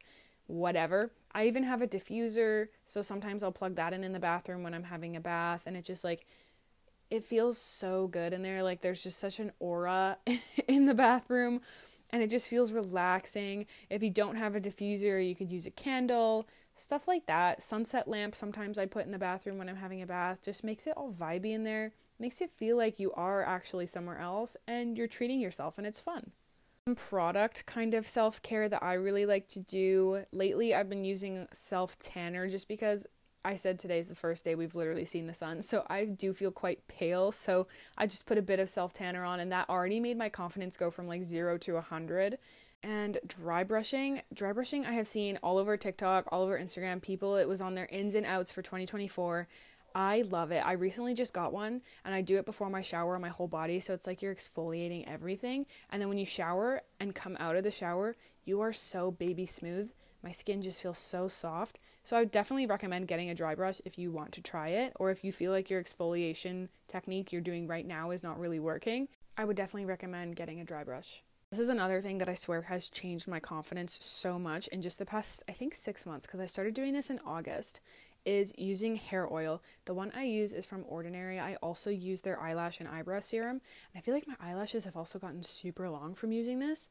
whatever. 0.48 1.12
I 1.32 1.48
even 1.48 1.64
have 1.64 1.82
a 1.82 1.88
diffuser, 1.88 2.68
so 2.84 3.02
sometimes 3.02 3.44
I'll 3.44 3.52
plug 3.54 3.76
that 3.76 3.94
in 3.94 4.04
in 4.04 4.12
the 4.12 4.20
bathroom 4.20 4.64
when 4.64 4.74
I'm 4.74 4.84
having 4.84 5.16
a 5.16 5.22
bath, 5.22 5.68
and 5.68 5.78
it 5.78 5.86
just 5.86 6.04
like 6.04 6.26
it 7.10 7.24
feels 7.24 7.58
so 7.58 8.08
good 8.08 8.34
in 8.34 8.42
there. 8.42 8.62
Like 8.62 8.82
there's 8.82 9.04
just 9.04 9.20
such 9.20 9.40
an 9.40 9.54
aura 9.60 10.18
in 10.68 10.86
the 10.86 10.94
bathroom, 10.94 11.62
and 12.12 12.22
it 12.22 12.30
just 12.30 12.50
feels 12.50 12.74
relaxing. 12.74 13.68
If 13.90 14.04
you 14.04 14.10
don't 14.10 14.36
have 14.36 14.56
a 14.56 14.60
diffuser, 14.60 15.26
you 15.26 15.36
could 15.36 15.52
use 15.52 15.66
a 15.66 15.72
candle, 15.72 16.48
stuff 16.80 17.08
like 17.08 17.26
that. 17.26 17.62
Sunset 17.62 18.08
lamp 18.08 18.36
sometimes 18.36 18.78
I 18.78 18.86
put 18.86 19.06
in 19.06 19.12
the 19.12 19.18
bathroom 19.18 19.58
when 19.58 19.70
I'm 19.70 19.78
having 19.78 20.02
a 20.02 20.08
bath 20.08 20.42
just 20.44 20.64
makes 20.64 20.88
it 20.88 20.96
all 20.96 21.12
vibey 21.12 21.54
in 21.54 21.64
there, 21.64 21.94
makes 22.20 22.42
it 22.42 22.52
feel 22.52 22.78
like 22.78 23.00
you 23.00 23.12
are 23.14 23.44
actually 23.44 23.86
somewhere 23.86 24.20
else 24.20 24.58
and 24.68 24.98
you're 24.98 25.08
treating 25.08 25.40
yourself 25.40 25.78
and 25.78 25.86
it's 25.86 26.00
fun. 26.00 26.32
Some 26.88 26.96
product 26.96 27.66
kind 27.66 27.94
of 27.94 28.08
self 28.08 28.42
care 28.42 28.70
that 28.70 28.82
I 28.82 28.94
really 28.94 29.26
like 29.26 29.48
to 29.50 29.60
do. 29.60 30.24
Lately, 30.32 30.74
I've 30.74 30.90
been 30.90 31.04
using 31.04 31.48
self 31.52 32.00
tanner 32.00 32.48
just 32.48 32.68
because 32.68 33.08
I 33.44 33.56
said 33.56 33.80
today's 33.80 34.10
the 34.10 34.16
first 34.16 34.44
day 34.44 34.56
we've 34.56 34.76
literally 34.76 35.06
seen 35.06 35.28
the 35.28 35.34
sun. 35.34 35.62
So 35.62 35.86
I 35.90 36.04
do 36.04 36.34
feel 36.34 36.52
quite 36.52 36.88
pale. 36.88 37.32
So 37.32 37.68
I 37.98 38.06
just 38.06 38.26
put 38.26 38.38
a 38.38 38.42
bit 38.42 38.60
of 38.60 38.70
self 38.70 38.94
tanner 38.94 39.24
on, 39.24 39.40
and 39.40 39.52
that 39.52 39.70
already 39.70 40.00
made 40.00 40.18
my 40.18 40.30
confidence 40.30 40.76
go 40.76 40.92
from 40.92 41.08
like 41.08 41.24
zero 41.24 41.58
to 41.60 41.72
a 41.72 41.76
100. 41.76 42.38
And 42.84 43.18
dry 43.28 43.64
brushing, 43.64 44.22
dry 44.34 44.54
brushing, 44.54 44.86
I 44.86 44.94
have 44.94 45.08
seen 45.08 45.38
all 45.44 45.58
over 45.58 45.76
TikTok, 45.78 46.28
all 46.32 46.44
over 46.44 46.58
Instagram. 46.58 47.02
People, 47.02 47.36
it 47.36 47.48
was 47.48 47.60
on 47.60 47.76
their 47.76 47.88
ins 47.88 48.16
and 48.16 48.26
outs 48.26 48.52
for 48.52 48.62
2024. 48.62 49.48
I 49.96 50.22
love 50.22 50.52
it. 50.52 50.64
I 50.64 50.74
recently 50.74 51.16
just 51.16 51.34
got 51.34 51.52
one 51.52 51.82
and 52.06 52.14
I 52.14 52.22
do 52.22 52.38
it 52.38 52.46
before 52.46 52.70
my 52.70 52.82
shower 52.82 53.16
on 53.16 53.22
my 53.22 53.30
whole 53.30 53.48
body. 53.48 53.80
So 53.80 53.96
it's 53.96 54.06
like 54.06 54.22
you're 54.22 54.36
exfoliating 54.36 55.08
everything. 55.08 55.66
And 55.90 56.00
then 56.00 56.08
when 56.08 56.20
you 56.20 56.26
shower 56.26 56.82
and 57.00 57.16
come 57.16 57.36
out 57.40 57.56
of 57.56 57.64
the 57.64 57.72
shower, 57.72 58.16
you 58.46 58.62
are 58.62 58.74
so 58.74 59.10
baby 59.10 59.48
smooth. 59.48 59.92
My 60.22 60.32
skin 60.32 60.62
just 60.62 60.82
feels 60.82 61.00
so 61.00 61.28
soft. 61.28 61.80
So 62.04 62.16
I 62.16 62.20
would 62.20 62.32
definitely 62.32 62.68
recommend 62.68 63.08
getting 63.08 63.30
a 63.32 63.36
dry 63.36 63.56
brush 63.56 63.82
if 63.86 63.98
you 63.98 64.12
want 64.12 64.34
to 64.34 64.42
try 64.42 64.70
it 64.70 64.94
or 64.98 65.10
if 65.10 65.24
you 65.24 65.32
feel 65.32 65.52
like 65.52 65.70
your 65.70 65.84
exfoliation 65.84 66.70
technique 66.88 67.32
you're 67.32 67.42
doing 67.42 67.66
right 67.66 67.86
now 67.86 68.12
is 68.12 68.24
not 68.24 68.40
really 68.40 68.60
working. 68.60 69.08
I 69.36 69.46
would 69.46 69.58
definitely 69.58 69.86
recommend 69.86 70.36
getting 70.36 70.60
a 70.60 70.66
dry 70.66 70.84
brush. 70.84 71.24
This 71.50 71.60
is 71.62 71.70
another 71.70 72.02
thing 72.02 72.18
that 72.18 72.28
I 72.28 72.34
swear 72.34 72.64
has 72.64 72.90
changed 72.90 73.26
my 73.26 73.40
confidence 73.40 73.98
so 74.04 74.38
much 74.38 74.68
in 74.68 74.82
just 74.82 75.00
the 75.00 75.06
past, 75.06 75.44
I 75.48 75.54
think, 75.54 75.74
six 75.74 76.06
months, 76.06 76.26
because 76.26 76.42
I 76.42 76.46
started 76.46 76.74
doing 76.74 76.92
this 76.92 77.10
in 77.10 77.22
August, 77.26 77.80
is 78.26 78.54
using 78.58 78.98
hair 78.98 79.32
oil. 79.32 79.62
The 79.86 79.94
one 79.94 80.12
I 80.14 80.26
use 80.26 80.52
is 80.52 80.66
from 80.66 80.84
Ordinary. 80.90 81.40
I 81.40 81.56
also 81.56 81.90
use 81.90 82.20
their 82.20 82.38
eyelash 82.38 82.82
and 82.82 82.90
eyebrow 82.90 83.22
serum. 83.22 83.62
And 83.94 83.96
I 83.96 84.02
feel 84.02 84.14
like 84.14 84.28
my 84.28 84.36
eyelashes 84.42 84.84
have 84.84 84.98
also 84.98 85.20
gotten 85.20 85.42
super 85.42 85.90
long 85.90 86.16
from 86.16 86.34
using 86.34 86.60
this. 86.60 86.90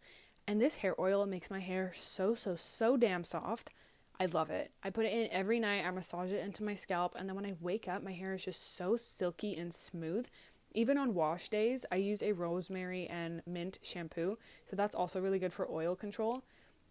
And 0.48 0.58
this 0.58 0.76
hair 0.76 0.98
oil 0.98 1.26
makes 1.26 1.50
my 1.50 1.60
hair 1.60 1.92
so, 1.94 2.34
so, 2.34 2.56
so 2.56 2.96
damn 2.96 3.24
soft. 3.24 3.72
I 4.18 4.24
love 4.24 4.48
it. 4.48 4.70
I 4.82 4.88
put 4.88 5.04
it 5.04 5.12
in 5.12 5.28
every 5.30 5.60
night. 5.60 5.84
I 5.84 5.90
massage 5.90 6.32
it 6.32 6.42
into 6.42 6.64
my 6.64 6.74
scalp. 6.74 7.14
And 7.14 7.28
then 7.28 7.36
when 7.36 7.44
I 7.44 7.56
wake 7.60 7.88
up, 7.88 8.02
my 8.02 8.12
hair 8.12 8.32
is 8.32 8.46
just 8.46 8.74
so 8.74 8.96
silky 8.96 9.54
and 9.54 9.74
smooth. 9.74 10.28
Even 10.76 10.98
on 10.98 11.14
wash 11.14 11.48
days, 11.48 11.86
I 11.90 11.96
use 11.96 12.22
a 12.22 12.32
rosemary 12.32 13.06
and 13.06 13.40
mint 13.46 13.78
shampoo. 13.82 14.36
So 14.68 14.76
that's 14.76 14.94
also 14.94 15.20
really 15.22 15.38
good 15.38 15.54
for 15.54 15.66
oil 15.70 15.96
control. 15.96 16.42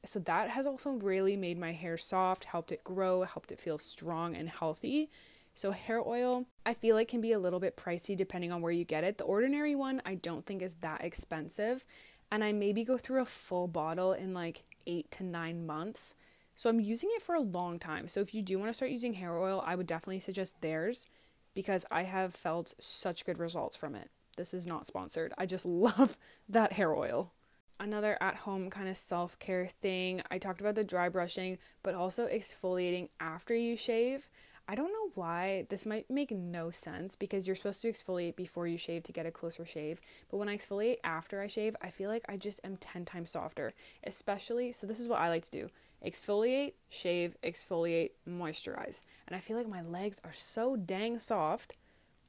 So 0.04 0.20
that 0.22 0.50
has 0.50 0.65
also 0.65 0.89
really 0.89 1.38
made 1.38 1.60
my 1.60 1.72
hair 1.72 1.96
soft, 1.96 2.46
helped 2.46 2.72
it 2.72 2.84
grow, 2.84 3.22
helped 3.22 3.51
it 3.51 3.60
feel 3.60 3.77
strong 3.77 4.36
and 4.36 4.50
healthy. 4.50 5.12
So 5.54 5.70
hair 5.70 6.01
oil, 6.06 6.48
I 6.65 6.74
feel 6.74 6.96
like 6.96 7.10
can 7.10 7.22
be 7.22 7.32
a 7.32 7.39
little 7.39 7.60
bit 7.60 7.77
pricey 7.77 8.18
depending 8.18 8.51
on 8.51 8.62
where 8.63 8.72
you 8.72 8.86
get 8.86 9.04
it. 9.04 9.20
The 9.20 9.24
ordinary 9.24 9.75
one 9.75 10.01
I 10.04 10.15
don't 10.15 10.48
think 10.48 10.63
is 10.63 10.75
that 10.82 11.04
expensive, 11.04 11.86
and 12.32 12.44
I 12.44 12.54
maybe 12.54 12.84
go 12.84 12.98
through 12.98 13.22
a 13.22 13.25
full 13.25 13.68
bottle 13.68 14.13
in 14.13 14.34
like 14.34 14.63
8 14.88 15.12
to 15.12 15.24
9 15.24 15.65
months. 15.65 16.15
So 16.56 16.72
I'm 16.72 16.80
using 16.80 17.10
it 17.13 17.22
for 17.22 17.36
a 17.36 17.42
long 17.42 17.77
time. 17.77 18.08
So 18.08 18.20
if 18.20 18.34
you 18.34 18.42
do 18.42 18.58
want 18.58 18.70
to 18.70 18.74
start 18.74 18.92
using 18.92 19.13
hair 19.13 19.38
oil, 19.38 19.63
I 19.63 19.75
would 19.75 19.88
definitely 19.88 20.22
suggest 20.22 20.62
theirs 20.62 21.08
because 21.56 21.86
I 21.90 22.04
have 22.04 22.36
felt 22.36 22.76
such 22.78 23.26
good 23.26 23.40
results 23.40 23.76
from 23.76 23.96
it. 23.96 24.12
This 24.38 24.54
is 24.54 24.68
not 24.68 24.86
sponsored. 24.86 25.34
I 25.38 25.48
just 25.48 25.66
love 25.66 26.20
that 26.48 26.74
hair 26.74 26.94
oil. 26.94 27.32
Another 27.80 28.18
at 28.22 28.36
home 28.36 28.70
kind 28.70 28.88
of 28.88 28.96
self 28.96 29.40
care 29.40 29.68
thing. 29.68 30.22
I 30.30 30.38
talked 30.38 30.62
about 30.62 30.76
the 30.76 30.84
dry 30.84 31.10
brushing, 31.10 31.58
but 31.84 31.96
also 31.96 32.28
exfoliating 32.28 33.10
after 33.20 33.56
you 33.56 33.76
shave. 33.76 34.30
I 34.68 34.74
don't 34.74 34.92
know 34.92 35.12
why 35.14 35.68
this 35.70 35.86
might 35.86 36.10
make 36.10 36.32
no 36.32 36.72
sense 36.72 37.16
because 37.16 37.46
you're 37.46 37.56
supposed 37.56 37.84
to 37.84 37.92
exfoliate 37.92 38.36
before 38.36 38.65
you 38.65 38.78
shave 38.78 39.04
to 39.04 39.12
get 39.12 39.28
a 39.28 39.32
closer 39.32 39.63
shave. 39.63 40.02
But 40.32 40.38
when 40.38 40.50
I 40.50 40.58
exfoliate 40.58 40.98
after 41.04 41.39
I 41.39 41.48
shave, 41.48 41.76
I 41.82 41.91
feel 41.91 42.10
like 42.10 42.26
I 42.28 42.38
just 42.38 42.62
am 42.63 42.78
10 42.78 43.06
times 43.06 43.30
softer. 43.30 43.74
Especially, 44.04 44.72
so 44.72 44.88
this 44.88 45.00
is 45.00 45.08
what 45.08 45.20
I 45.20 45.30
like 45.30 45.44
to 45.44 45.52
do 45.52 45.70
exfoliate, 46.06 46.74
shave, 46.89 47.36
exfoliate, 47.44 48.12
moisturize. 48.30 49.02
And 49.28 49.36
I 49.36 49.39
feel 49.39 49.58
like 49.58 49.68
my 49.68 49.82
legs 49.82 50.22
are 50.24 50.34
so 50.34 50.76
dang 50.76 51.20
soft. 51.20 51.76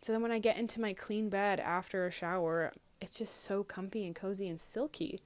So 0.02 0.12
then 0.12 0.22
when 0.22 0.32
I 0.32 0.38
get 0.38 0.56
into 0.56 0.80
my 0.80 0.92
clean 0.92 1.28
bed 1.28 1.60
after 1.60 2.06
a 2.06 2.10
shower, 2.10 2.72
it's 3.00 3.18
just 3.18 3.42
so 3.44 3.62
comfy 3.64 4.06
and 4.06 4.14
cozy 4.14 4.48
and 4.48 4.60
silky. 4.60 5.20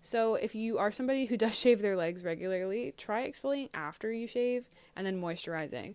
So 0.00 0.34
if 0.34 0.54
you 0.54 0.78
are 0.78 0.90
somebody 0.92 1.26
who 1.26 1.36
does 1.38 1.58
shave 1.58 1.80
their 1.80 1.96
legs 1.96 2.24
regularly, 2.24 2.94
try 2.96 3.28
exfoliating 3.28 3.70
after 3.74 4.12
you 4.12 4.26
shave 4.26 4.68
and 4.94 5.06
then 5.06 5.20
moisturizing. 5.20 5.94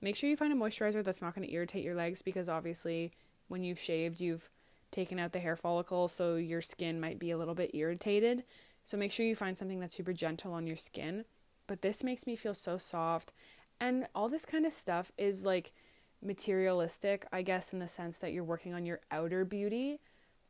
Make 0.00 0.16
sure 0.16 0.30
you 0.30 0.36
find 0.36 0.52
a 0.52 0.56
moisturizer 0.56 1.02
that's 1.02 1.22
not 1.22 1.34
going 1.34 1.46
to 1.46 1.52
irritate 1.52 1.84
your 1.84 1.96
legs 1.96 2.22
because 2.22 2.48
obviously 2.48 3.12
when 3.48 3.64
you've 3.64 3.80
shaved, 3.80 4.20
you've 4.20 4.48
taken 4.90 5.18
out 5.18 5.32
the 5.32 5.40
hair 5.40 5.56
follicle, 5.56 6.08
so 6.08 6.36
your 6.36 6.60
skin 6.60 7.00
might 7.00 7.18
be 7.18 7.30
a 7.30 7.36
little 7.36 7.54
bit 7.54 7.74
irritated. 7.74 8.44
So 8.84 8.96
make 8.96 9.12
sure 9.12 9.26
you 9.26 9.34
find 9.34 9.58
something 9.58 9.80
that's 9.80 9.96
super 9.96 10.12
gentle 10.12 10.52
on 10.52 10.66
your 10.66 10.76
skin. 10.76 11.24
But 11.68 11.82
this 11.82 12.02
makes 12.02 12.26
me 12.26 12.34
feel 12.34 12.54
so 12.54 12.76
soft. 12.78 13.32
And 13.80 14.08
all 14.12 14.28
this 14.28 14.44
kind 14.44 14.66
of 14.66 14.72
stuff 14.72 15.12
is 15.16 15.46
like 15.46 15.72
materialistic, 16.20 17.26
I 17.30 17.42
guess, 17.42 17.72
in 17.72 17.78
the 17.78 17.86
sense 17.86 18.18
that 18.18 18.32
you're 18.32 18.42
working 18.42 18.74
on 18.74 18.84
your 18.84 19.00
outer 19.12 19.44
beauty, 19.44 20.00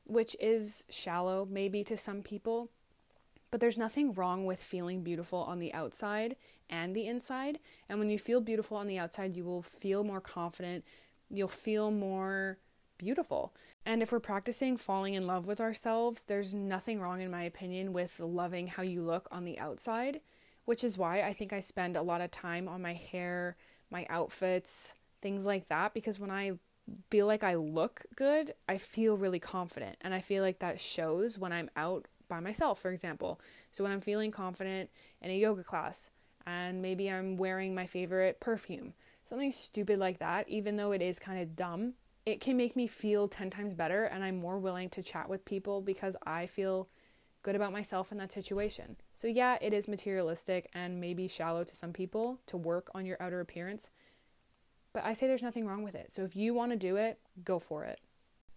which 0.05 0.35
is 0.41 0.87
shallow 0.89 1.47
maybe 1.51 1.85
to 1.85 1.99
some 1.99 2.23
people. 2.23 2.71
But 3.51 3.61
there's 3.61 3.77
nothing 3.77 4.13
wrong 4.13 4.47
with 4.47 4.63
feeling 4.63 5.03
beautiful 5.03 5.41
on 5.41 5.59
the 5.59 5.75
outside 5.75 6.37
and 6.71 6.95
the 6.95 7.07
inside. 7.07 7.59
And 7.89 7.99
when 7.99 8.09
you 8.09 8.19
feel 8.19 8.41
beautiful 8.41 8.79
on 8.79 8.87
the 8.87 8.99
outside, 8.99 9.37
you 9.37 9.45
will 9.45 9.63
feel 9.63 10.05
more 10.05 10.21
confident. 10.21 10.85
You'll 11.31 11.49
feel 11.49 11.91
more 11.91 12.59
beautiful. 12.99 13.55
And 13.87 14.03
if 14.03 14.13
we're 14.13 14.21
practicing 14.21 14.77
falling 14.77 15.15
in 15.15 15.27
love 15.27 15.49
with 15.49 15.61
ourselves, 15.61 16.25
there's 16.25 16.55
nothing 16.55 17.01
wrong, 17.01 17.23
in 17.23 17.31
my 17.31 17.43
opinion, 17.45 17.93
with 17.93 18.21
loving 18.21 18.67
how 18.67 18.83
you 18.83 19.01
look 19.03 19.29
on 19.31 19.45
the 19.45 19.59
outside, 19.59 20.21
which 20.69 20.85
is 20.85 20.99
why 20.99 21.23
I 21.23 21.33
think 21.33 21.55
I 21.55 21.61
spend 21.61 21.97
a 21.97 22.03
lot 22.03 22.21
of 22.21 22.31
time 22.31 22.69
on 22.69 22.83
my 22.83 22.93
hair, 22.93 23.57
my 23.91 24.05
outfits, 24.11 24.93
things 25.23 25.47
like 25.47 25.69
that, 25.69 25.95
because 25.95 26.21
when 26.21 26.31
I 26.31 26.59
feel 27.11 27.27
like 27.27 27.43
I 27.43 27.55
look 27.55 28.05
good, 28.17 28.53
I 28.69 28.77
feel 28.77 29.17
really 29.17 29.39
confident. 29.39 29.97
And 30.03 30.13
I 30.13 30.21
feel 30.21 30.43
like 30.43 30.59
that 30.59 30.79
shows 30.79 31.39
when 31.39 31.55
I'm 31.55 31.71
out 31.75 32.07
by 32.29 32.41
myself, 32.41 32.79
for 32.79 32.91
example. 32.91 33.41
So 33.71 33.83
when 33.83 33.95
I'm 33.95 34.03
feeling 34.03 34.31
confident 34.31 34.91
in 35.23 35.31
a 35.31 35.39
yoga 35.39 35.65
class 35.65 36.11
and 36.47 36.83
maybe 36.83 37.11
I'm 37.11 37.39
wearing 37.39 37.75
my 37.75 37.87
favorite 37.87 38.39
perfume, 38.39 38.93
something 39.25 39.53
stupid 39.53 39.99
like 39.99 40.19
that, 40.19 40.51
even 40.51 40.77
though 40.77 40.93
it 40.93 41.01
is 41.01 41.19
kind 41.19 41.41
of 41.41 41.57
dumb, 41.57 41.95
it 42.27 42.43
can 42.43 42.59
make 42.59 42.77
me 42.77 42.87
feel 42.87 43.27
10 43.27 43.49
times 43.49 43.73
better 43.73 44.05
and 44.05 44.23
I'm 44.23 44.37
more 44.37 44.59
willing 44.59 44.91
to 44.91 45.03
chat 45.03 45.31
with 45.31 45.47
people 45.47 45.81
because 45.81 46.15
I 46.27 46.45
feel 46.45 46.91
good 47.43 47.55
about 47.55 47.73
myself 47.73 48.13
in 48.13 48.19
that 48.19 48.33
situation. 48.33 48.97
So, 49.13 49.29
yeah, 49.29 49.59
it 49.61 49.73
is 49.73 49.89
materialistic 49.89 50.69
and 50.75 51.01
maybe 51.01 51.29
shallow 51.29 51.65
to 51.65 51.77
some 51.77 51.93
people 51.93 52.41
to 52.47 52.57
work 52.57 52.91
on 52.95 53.07
your 53.07 53.17
outer 53.21 53.41
appearance, 53.41 53.91
but 54.93 55.05
I 55.05 55.13
say 55.13 55.27
there's 55.27 55.43
nothing 55.43 55.67
wrong 55.67 55.83
with 55.83 55.95
it. 55.95 56.11
So, 56.13 56.23
if 56.23 56.37
you 56.37 56.55
want 56.55 56.73
to 56.73 56.77
do 56.77 56.97
it, 56.97 57.19
go 57.45 57.59
for 57.59 57.85
it. 57.85 58.01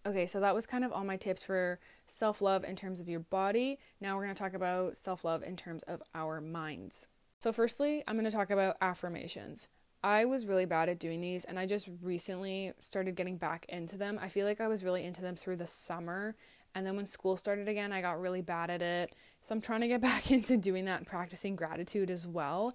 Okay, 0.05 0.25
so 0.25 0.39
that 0.39 0.55
was 0.55 0.65
kind 0.65 0.83
of 0.83 0.91
all 0.91 1.03
my 1.03 1.17
tips 1.17 1.43
for 1.43 1.79
self 2.07 2.41
love 2.41 2.63
in 2.63 2.75
terms 2.75 2.99
of 2.99 3.07
your 3.07 3.19
body. 3.19 3.77
Now 3.99 4.15
we're 4.15 4.23
going 4.23 4.35
to 4.35 4.43
talk 4.43 4.53
about 4.53 4.97
self 4.97 5.23
love 5.23 5.43
in 5.43 5.55
terms 5.55 5.83
of 5.83 6.01
our 6.15 6.41
minds. 6.41 7.07
So, 7.39 7.51
firstly, 7.51 8.03
I'm 8.07 8.15
going 8.15 8.25
to 8.25 8.31
talk 8.31 8.49
about 8.49 8.77
affirmations. 8.81 9.67
I 10.03 10.25
was 10.25 10.47
really 10.47 10.65
bad 10.65 10.89
at 10.89 10.99
doing 10.99 11.21
these 11.21 11.45
and 11.45 11.59
I 11.59 11.67
just 11.67 11.87
recently 12.01 12.73
started 12.79 13.15
getting 13.15 13.37
back 13.37 13.65
into 13.69 13.97
them. 13.97 14.19
I 14.19 14.29
feel 14.29 14.47
like 14.47 14.59
I 14.59 14.67
was 14.67 14.83
really 14.83 15.03
into 15.03 15.21
them 15.21 15.35
through 15.35 15.57
the 15.57 15.67
summer 15.67 16.35
and 16.75 16.85
then 16.85 16.95
when 16.95 17.05
school 17.05 17.37
started 17.37 17.67
again, 17.67 17.91
I 17.91 18.01
got 18.01 18.19
really 18.19 18.41
bad 18.41 18.69
at 18.69 18.81
it. 18.81 19.13
So 19.41 19.55
I'm 19.55 19.61
trying 19.61 19.81
to 19.81 19.87
get 19.87 20.01
back 20.11 20.31
into 20.31 20.57
doing 20.57 20.85
that 20.85 20.99
and 20.99 21.07
practicing 21.07 21.55
gratitude 21.55 22.09
as 22.09 22.27
well. 22.27 22.73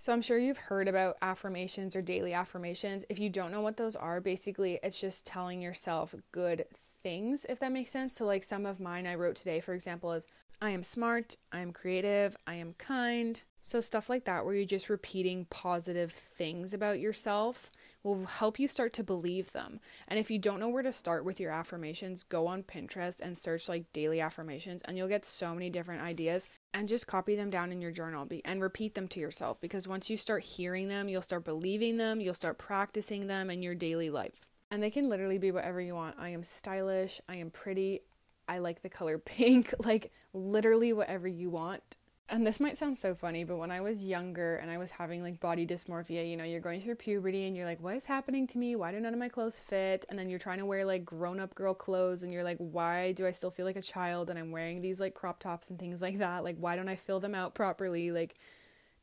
So 0.00 0.12
I'm 0.12 0.22
sure 0.22 0.38
you've 0.38 0.58
heard 0.58 0.86
about 0.86 1.16
affirmations 1.22 1.96
or 1.96 2.02
daily 2.02 2.32
affirmations. 2.32 3.04
If 3.08 3.18
you 3.18 3.30
don't 3.30 3.50
know 3.50 3.60
what 3.60 3.76
those 3.76 3.96
are, 3.96 4.20
basically 4.20 4.78
it's 4.82 5.00
just 5.00 5.26
telling 5.26 5.60
yourself 5.60 6.14
good 6.30 6.64
things, 7.08 7.46
if 7.48 7.58
that 7.58 7.72
makes 7.72 7.90
sense. 7.90 8.12
So, 8.14 8.26
like 8.26 8.44
some 8.44 8.66
of 8.66 8.80
mine 8.80 9.06
I 9.06 9.14
wrote 9.14 9.36
today, 9.36 9.60
for 9.60 9.72
example, 9.72 10.12
is 10.12 10.26
I 10.60 10.70
am 10.70 10.82
smart, 10.82 11.36
I 11.50 11.60
am 11.60 11.72
creative, 11.72 12.36
I 12.46 12.56
am 12.56 12.74
kind, 12.74 13.42
so, 13.68 13.82
stuff 13.82 14.08
like 14.08 14.24
that, 14.24 14.46
where 14.46 14.54
you're 14.54 14.64
just 14.64 14.88
repeating 14.88 15.46
positive 15.50 16.10
things 16.10 16.72
about 16.72 17.00
yourself, 17.00 17.70
will 18.02 18.24
help 18.24 18.58
you 18.58 18.66
start 18.66 18.94
to 18.94 19.04
believe 19.04 19.52
them. 19.52 19.80
And 20.06 20.18
if 20.18 20.30
you 20.30 20.38
don't 20.38 20.58
know 20.58 20.70
where 20.70 20.82
to 20.82 20.90
start 20.90 21.22
with 21.22 21.38
your 21.38 21.52
affirmations, 21.52 22.22
go 22.22 22.46
on 22.46 22.62
Pinterest 22.62 23.20
and 23.20 23.36
search 23.36 23.68
like 23.68 23.92
daily 23.92 24.22
affirmations, 24.22 24.80
and 24.86 24.96
you'll 24.96 25.06
get 25.06 25.26
so 25.26 25.52
many 25.52 25.68
different 25.68 26.02
ideas. 26.02 26.48
And 26.72 26.88
just 26.88 27.06
copy 27.06 27.36
them 27.36 27.50
down 27.50 27.70
in 27.70 27.82
your 27.82 27.90
journal 27.90 28.26
and 28.44 28.62
repeat 28.62 28.94
them 28.94 29.08
to 29.08 29.20
yourself 29.20 29.60
because 29.60 29.88
once 29.88 30.08
you 30.08 30.16
start 30.16 30.44
hearing 30.44 30.88
them, 30.88 31.08
you'll 31.08 31.22
start 31.22 31.44
believing 31.44 31.96
them, 31.96 32.20
you'll 32.20 32.34
start 32.34 32.58
practicing 32.58 33.26
them 33.26 33.50
in 33.50 33.62
your 33.62 33.74
daily 33.74 34.10
life. 34.10 34.47
And 34.70 34.82
they 34.82 34.90
can 34.90 35.08
literally 35.08 35.38
be 35.38 35.50
whatever 35.50 35.80
you 35.80 35.94
want. 35.94 36.16
I 36.18 36.30
am 36.30 36.42
stylish, 36.42 37.20
I 37.28 37.36
am 37.36 37.50
pretty, 37.50 38.00
I 38.48 38.58
like 38.58 38.82
the 38.82 38.88
color 38.88 39.18
pink, 39.34 39.74
like 39.84 40.12
literally 40.32 40.92
whatever 40.92 41.26
you 41.28 41.50
want 41.50 41.82
And 42.30 42.46
this 42.46 42.60
might 42.60 42.76
sound 42.76 42.98
so 42.98 43.14
funny, 43.14 43.44
but 43.44 43.56
when 43.56 43.70
I 43.70 43.80
was 43.80 44.04
younger 44.04 44.56
and 44.56 44.70
I 44.70 44.76
was 44.76 44.90
having 44.90 45.22
like 45.22 45.40
body 45.40 45.66
dysmorphia, 45.66 46.28
you 46.28 46.36
know, 46.36 46.44
you're 46.44 46.60
going 46.60 46.82
through 46.82 46.96
puberty 46.96 47.46
and 47.46 47.56
you're 47.56 47.64
like, 47.64 47.80
what 47.80 47.96
is 47.96 48.04
happening 48.04 48.46
to 48.48 48.58
me? 48.58 48.76
Why 48.76 48.92
do 48.92 49.00
none 49.00 49.14
of 49.14 49.18
my 49.18 49.30
clothes 49.30 49.58
fit? 49.58 50.04
And 50.10 50.18
then 50.18 50.28
you're 50.28 50.38
trying 50.38 50.58
to 50.58 50.66
wear 50.66 50.84
like 50.84 51.06
grown 51.06 51.40
up 51.40 51.54
girl 51.54 51.72
clothes 51.72 52.22
and 52.22 52.30
you're 52.30 52.44
like, 52.44 52.58
why 52.58 53.12
do 53.12 53.26
I 53.26 53.30
still 53.30 53.50
feel 53.50 53.64
like 53.64 53.76
a 53.76 53.82
child? 53.82 54.28
And 54.28 54.38
I'm 54.38 54.50
wearing 54.50 54.82
these 54.82 55.00
like 55.00 55.14
crop 55.14 55.40
tops 55.40 55.70
and 55.70 55.78
things 55.78 56.02
like 56.02 56.18
that. 56.18 56.44
Like, 56.44 56.56
why 56.58 56.76
don't 56.76 56.88
I 56.90 56.96
fill 56.96 57.20
them 57.20 57.34
out 57.34 57.54
properly? 57.54 58.10
Like, 58.10 58.34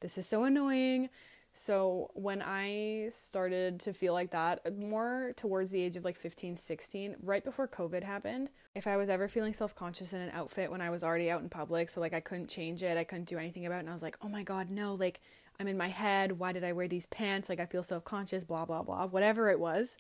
this 0.02 0.20
is 0.20 0.28
so 0.28 0.44
annoying. 0.44 1.10
So 1.58 2.12
when 2.16 2.42
I 2.42 3.08
started 3.12 3.80
to 3.80 3.94
feel 3.94 4.12
like 4.12 4.32
that, 4.32 4.60
uh, 4.66 4.72
more 4.72 5.32
towards 5.38 5.72
the 5.72 5.82
age 5.82 5.96
of 5.96 6.04
like 6.04 6.18
15, 6.18 6.58
16, 6.58 7.16
right 7.24 7.46
before 7.46 7.66
COVID 7.66 8.04
happened, 8.04 8.50
if 8.76 8.88
I 8.88 8.98
was 8.98 9.10
ever 9.10 9.30
feeling 9.30 9.54
self 9.54 9.74
conscious 9.74 10.12
in 10.12 10.20
an 10.20 10.32
outfit 10.34 10.70
when 10.70 10.82
I 10.82 10.90
was 10.90 11.02
already 11.02 11.32
out 11.32 11.42
in 11.42 11.48
public, 11.48 11.90
so 11.90 12.02
like 12.02 12.14
I 12.14 12.20
couldn't 12.20 12.50
change 12.50 12.84
it, 12.84 12.98
I 12.98 13.06
couldn't 13.06 13.30
do 13.30 13.38
anything 13.38 13.66
about 13.66 13.78
it, 13.78 13.80
and 13.80 13.90
I 13.90 13.94
was 13.94 14.02
like, 14.02 14.18
oh 14.22 14.28
my 14.28 14.44
god, 14.44 14.70
no, 14.70 14.96
like 14.96 15.22
I'm 15.58 15.70
in 15.70 15.78
my 15.78 15.88
head, 15.88 16.34
why 16.34 16.52
did 16.52 16.66
I 16.66 16.74
wear 16.74 16.90
these 16.90 17.08
pants? 17.08 17.48
Like 17.48 17.62
I 17.62 17.66
feel 17.66 17.84
self 17.84 18.04
conscious, 18.04 18.44
blah, 18.44 18.66
blah, 18.66 18.84
blah, 18.84 19.08
whatever 19.08 19.50
it 19.50 19.60
was. 19.60 19.96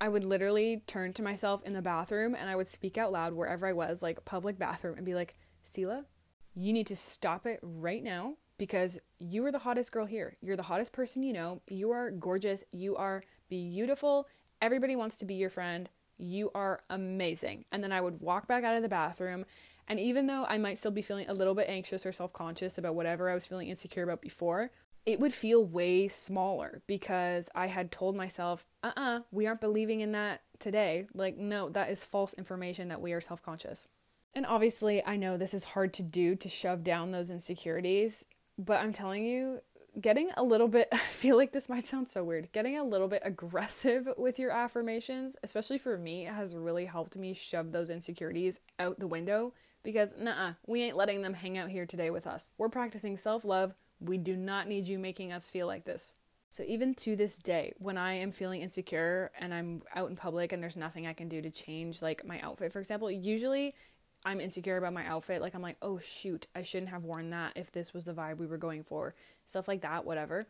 I 0.00 0.08
would 0.08 0.24
literally 0.24 0.84
turn 0.86 1.12
to 1.14 1.22
myself 1.22 1.62
in 1.64 1.74
the 1.74 1.82
bathroom 1.82 2.34
and 2.34 2.48
I 2.48 2.56
would 2.56 2.66
speak 2.66 2.96
out 2.96 3.12
loud 3.12 3.34
wherever 3.34 3.66
I 3.66 3.74
was, 3.74 4.02
like 4.02 4.24
public 4.24 4.58
bathroom, 4.58 4.96
and 4.96 5.04
be 5.04 5.14
like, 5.14 5.34
Sela, 5.66 6.06
you 6.54 6.72
need 6.72 6.86
to 6.86 6.96
stop 6.96 7.44
it 7.44 7.60
right 7.62 8.02
now 8.02 8.36
because 8.58 8.98
you 9.18 9.44
are 9.44 9.52
the 9.52 9.58
hottest 9.58 9.92
girl 9.92 10.06
here. 10.06 10.36
You're 10.40 10.56
the 10.56 10.62
hottest 10.62 10.92
person 10.92 11.22
you 11.22 11.32
know. 11.32 11.60
You 11.68 11.90
are 11.90 12.10
gorgeous. 12.10 12.64
You 12.72 12.96
are 12.96 13.22
beautiful. 13.48 14.28
Everybody 14.62 14.96
wants 14.96 15.16
to 15.18 15.24
be 15.24 15.34
your 15.34 15.50
friend. 15.50 15.88
You 16.18 16.50
are 16.54 16.82
amazing. 16.90 17.64
And 17.72 17.82
then 17.82 17.92
I 17.92 18.00
would 18.00 18.20
walk 18.20 18.46
back 18.46 18.64
out 18.64 18.76
of 18.76 18.82
the 18.82 18.88
bathroom. 18.88 19.44
And 19.88 20.00
even 20.00 20.26
though 20.26 20.46
I 20.48 20.58
might 20.58 20.78
still 20.78 20.90
be 20.90 21.02
feeling 21.02 21.28
a 21.28 21.34
little 21.34 21.54
bit 21.54 21.68
anxious 21.68 22.06
or 22.06 22.12
self 22.12 22.32
conscious 22.32 22.78
about 22.78 22.94
whatever 22.94 23.28
I 23.28 23.34
was 23.34 23.46
feeling 23.46 23.68
insecure 23.68 24.04
about 24.04 24.22
before, 24.22 24.70
it 25.04 25.20
would 25.20 25.34
feel 25.34 25.64
way 25.64 26.08
smaller 26.08 26.80
because 26.86 27.50
I 27.54 27.66
had 27.66 27.92
told 27.92 28.16
myself, 28.16 28.64
uh 28.82 28.92
uh-uh, 28.96 29.16
uh, 29.18 29.20
we 29.30 29.46
aren't 29.46 29.60
believing 29.60 30.00
in 30.00 30.12
that 30.12 30.40
today. 30.58 31.06
Like, 31.12 31.36
no, 31.36 31.68
that 31.70 31.90
is 31.90 32.04
false 32.04 32.32
information 32.34 32.88
that 32.88 33.02
we 33.02 33.12
are 33.12 33.20
self 33.20 33.42
conscious. 33.42 33.88
And 34.34 34.46
obviously, 34.46 35.04
I 35.04 35.16
know 35.16 35.36
this 35.36 35.54
is 35.54 35.64
hard 35.64 35.92
to 35.94 36.02
do 36.02 36.34
to 36.36 36.48
shove 36.48 36.82
down 36.82 37.12
those 37.12 37.30
insecurities, 37.30 38.24
but 38.58 38.80
I'm 38.80 38.92
telling 38.92 39.24
you, 39.24 39.60
getting 40.00 40.30
a 40.36 40.42
little 40.42 40.68
bit, 40.68 40.88
I 40.92 40.98
feel 40.98 41.36
like 41.36 41.52
this 41.52 41.68
might 41.68 41.86
sound 41.86 42.08
so 42.08 42.24
weird, 42.24 42.52
getting 42.52 42.78
a 42.78 42.84
little 42.84 43.08
bit 43.08 43.22
aggressive 43.24 44.08
with 44.16 44.38
your 44.38 44.50
affirmations, 44.50 45.36
especially 45.42 45.78
for 45.78 45.96
me, 45.96 46.24
has 46.24 46.54
really 46.54 46.86
helped 46.86 47.16
me 47.16 47.34
shove 47.34 47.72
those 47.72 47.90
insecurities 47.90 48.60
out 48.78 48.98
the 48.98 49.08
window 49.08 49.52
because, 49.82 50.14
nah, 50.18 50.52
we 50.66 50.82
ain't 50.82 50.96
letting 50.96 51.22
them 51.22 51.34
hang 51.34 51.58
out 51.58 51.70
here 51.70 51.86
today 51.86 52.10
with 52.10 52.26
us. 52.26 52.50
We're 52.58 52.68
practicing 52.68 53.16
self 53.16 53.44
love. 53.44 53.74
We 54.00 54.18
do 54.18 54.36
not 54.36 54.68
need 54.68 54.86
you 54.86 54.98
making 54.98 55.32
us 55.32 55.48
feel 55.48 55.66
like 55.66 55.84
this. 55.84 56.14
So, 56.48 56.62
even 56.66 56.94
to 56.96 57.16
this 57.16 57.36
day, 57.38 57.72
when 57.78 57.98
I 57.98 58.14
am 58.14 58.30
feeling 58.30 58.62
insecure 58.62 59.32
and 59.38 59.52
I'm 59.52 59.82
out 59.94 60.08
in 60.08 60.16
public 60.16 60.52
and 60.52 60.62
there's 60.62 60.76
nothing 60.76 61.06
I 61.06 61.12
can 61.12 61.28
do 61.28 61.42
to 61.42 61.50
change, 61.50 62.00
like 62.00 62.24
my 62.24 62.40
outfit, 62.40 62.72
for 62.72 62.78
example, 62.78 63.10
usually 63.10 63.74
I'm 64.24 64.40
insecure 64.40 64.76
about 64.76 64.92
my 64.92 65.06
outfit. 65.06 65.42
Like, 65.42 65.54
I'm 65.54 65.62
like, 65.62 65.76
oh 65.82 65.98
shoot, 65.98 66.46
I 66.54 66.62
shouldn't 66.62 66.90
have 66.90 67.04
worn 67.04 67.30
that 67.30 67.52
if 67.56 67.70
this 67.72 67.92
was 67.92 68.04
the 68.04 68.12
vibe 68.12 68.38
we 68.38 68.46
were 68.46 68.58
going 68.58 68.82
for. 68.82 69.14
Stuff 69.44 69.68
like 69.68 69.82
that, 69.82 70.04
whatever. 70.04 70.46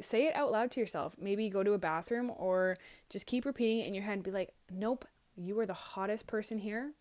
Say 0.00 0.26
it 0.26 0.36
out 0.36 0.52
loud 0.52 0.70
to 0.72 0.80
yourself. 0.80 1.16
Maybe 1.20 1.48
go 1.48 1.62
to 1.62 1.72
a 1.72 1.78
bathroom 1.78 2.30
or 2.36 2.76
just 3.10 3.26
keep 3.26 3.44
repeating 3.44 3.80
it 3.80 3.88
in 3.88 3.94
your 3.94 4.04
head 4.04 4.14
and 4.14 4.22
be 4.22 4.30
like, 4.30 4.52
nope, 4.70 5.06
you 5.36 5.58
are 5.58 5.66
the 5.66 5.74
hottest 5.74 6.26
person 6.26 6.58
here. 6.58 6.92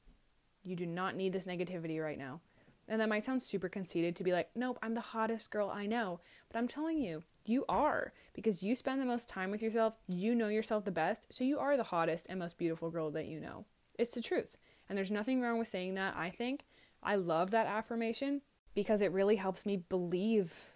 You 0.64 0.76
do 0.76 0.86
not 0.86 1.16
need 1.16 1.34
this 1.34 1.48
negativity 1.48 2.02
right 2.02 2.18
now. 2.18 2.42
And 2.90 3.02
that 3.02 3.10
might 3.10 3.24
sound 3.24 3.42
super 3.42 3.68
conceited 3.68 4.16
to 4.16 4.24
be 4.24 4.32
like, 4.32 4.50
nope, 4.56 4.80
I'm 4.82 4.94
the 4.94 5.02
hottest 5.02 5.52
girl 5.52 5.70
I 5.70 5.86
know. 5.86 6.22
But 6.50 6.58
I'm 6.58 6.68
telling 6.68 7.00
you, 7.00 7.24
you 7.46 7.66
are 7.68 8.14
because 8.34 8.64
you 8.64 8.76
spend 8.76 9.02
the 9.02 9.06
most 9.06 9.28
time 9.28 9.52
with 9.52 9.62
yourself. 9.62 9.98
You 10.08 10.34
know 10.34 10.48
yourself 10.48 10.86
the 10.86 10.92
best. 10.92 11.34
So 11.34 11.44
you 11.44 11.60
are 11.60 11.76
the 11.76 11.84
hottest 11.84 12.28
and 12.30 12.40
most 12.40 12.58
beautiful 12.58 12.90
girl 12.90 13.12
that 13.12 13.28
you 13.28 13.40
know. 13.42 13.66
It's 14.00 14.12
the 14.12 14.22
truth. 14.22 14.56
And 14.90 14.98
there's 14.98 15.12
nothing 15.12 15.42
wrong 15.42 15.60
with 15.60 15.68
saying 15.68 15.96
that, 15.96 16.16
I 16.16 16.30
think. 16.30 16.66
I 17.04 17.16
love 17.16 17.52
that 17.52 17.68
affirmation 17.68 18.42
because 18.74 19.02
it 19.02 19.12
really 19.12 19.36
helps 19.38 19.66
me 19.66 19.78
believe 19.78 20.74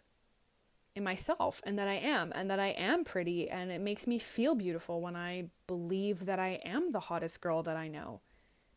in 0.96 1.04
myself 1.04 1.62
and 1.66 1.78
that 1.80 1.88
I 1.88 1.96
am 1.96 2.32
and 2.36 2.50
that 2.50 2.60
I 2.60 2.70
am 2.70 3.04
pretty 3.04 3.50
and 3.50 3.72
it 3.72 3.80
makes 3.80 4.08
me 4.08 4.20
feel 4.20 4.56
beautiful 4.56 5.02
when 5.02 5.16
I 5.16 5.46
believe 5.68 6.26
that 6.26 6.40
I 6.40 6.60
am 6.66 6.92
the 6.92 7.00
hottest 7.00 7.40
girl 7.42 7.64
that 7.64 7.78
I 7.78 7.88
know. 7.88 8.22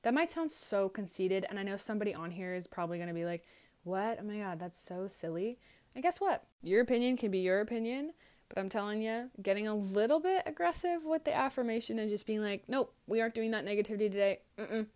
That 0.02 0.14
might 0.14 0.30
sound 0.30 0.52
so 0.52 0.88
conceited 0.88 1.46
and 1.48 1.58
I 1.58 1.62
know 1.64 1.76
somebody 1.76 2.14
on 2.14 2.30
here 2.30 2.54
is 2.54 2.66
probably 2.66 2.98
going 2.98 3.08
to 3.08 3.14
be 3.14 3.24
like, 3.24 3.44
"What? 3.82 4.18
Oh 4.20 4.24
my 4.24 4.38
god, 4.38 4.60
that's 4.60 4.78
so 4.78 5.08
silly." 5.08 5.58
And 5.94 6.02
guess 6.02 6.20
what? 6.20 6.44
Your 6.62 6.80
opinion 6.82 7.16
can 7.16 7.30
be 7.30 7.38
your 7.38 7.60
opinion, 7.60 8.12
but 8.48 8.58
I'm 8.58 8.68
telling 8.68 9.00
you, 9.02 9.30
getting 9.42 9.66
a 9.66 9.74
little 9.74 10.20
bit 10.20 10.42
aggressive 10.46 11.04
with 11.04 11.24
the 11.24 11.34
affirmation 11.34 11.98
and 11.98 12.10
just 12.10 12.26
being 12.26 12.42
like, 12.42 12.64
"Nope, 12.68 12.94
we 13.06 13.20
aren't 13.20 13.34
doing 13.34 13.50
that 13.52 13.64
negativity 13.64 14.10
today." 14.10 14.40
Mm-mm 14.58 14.86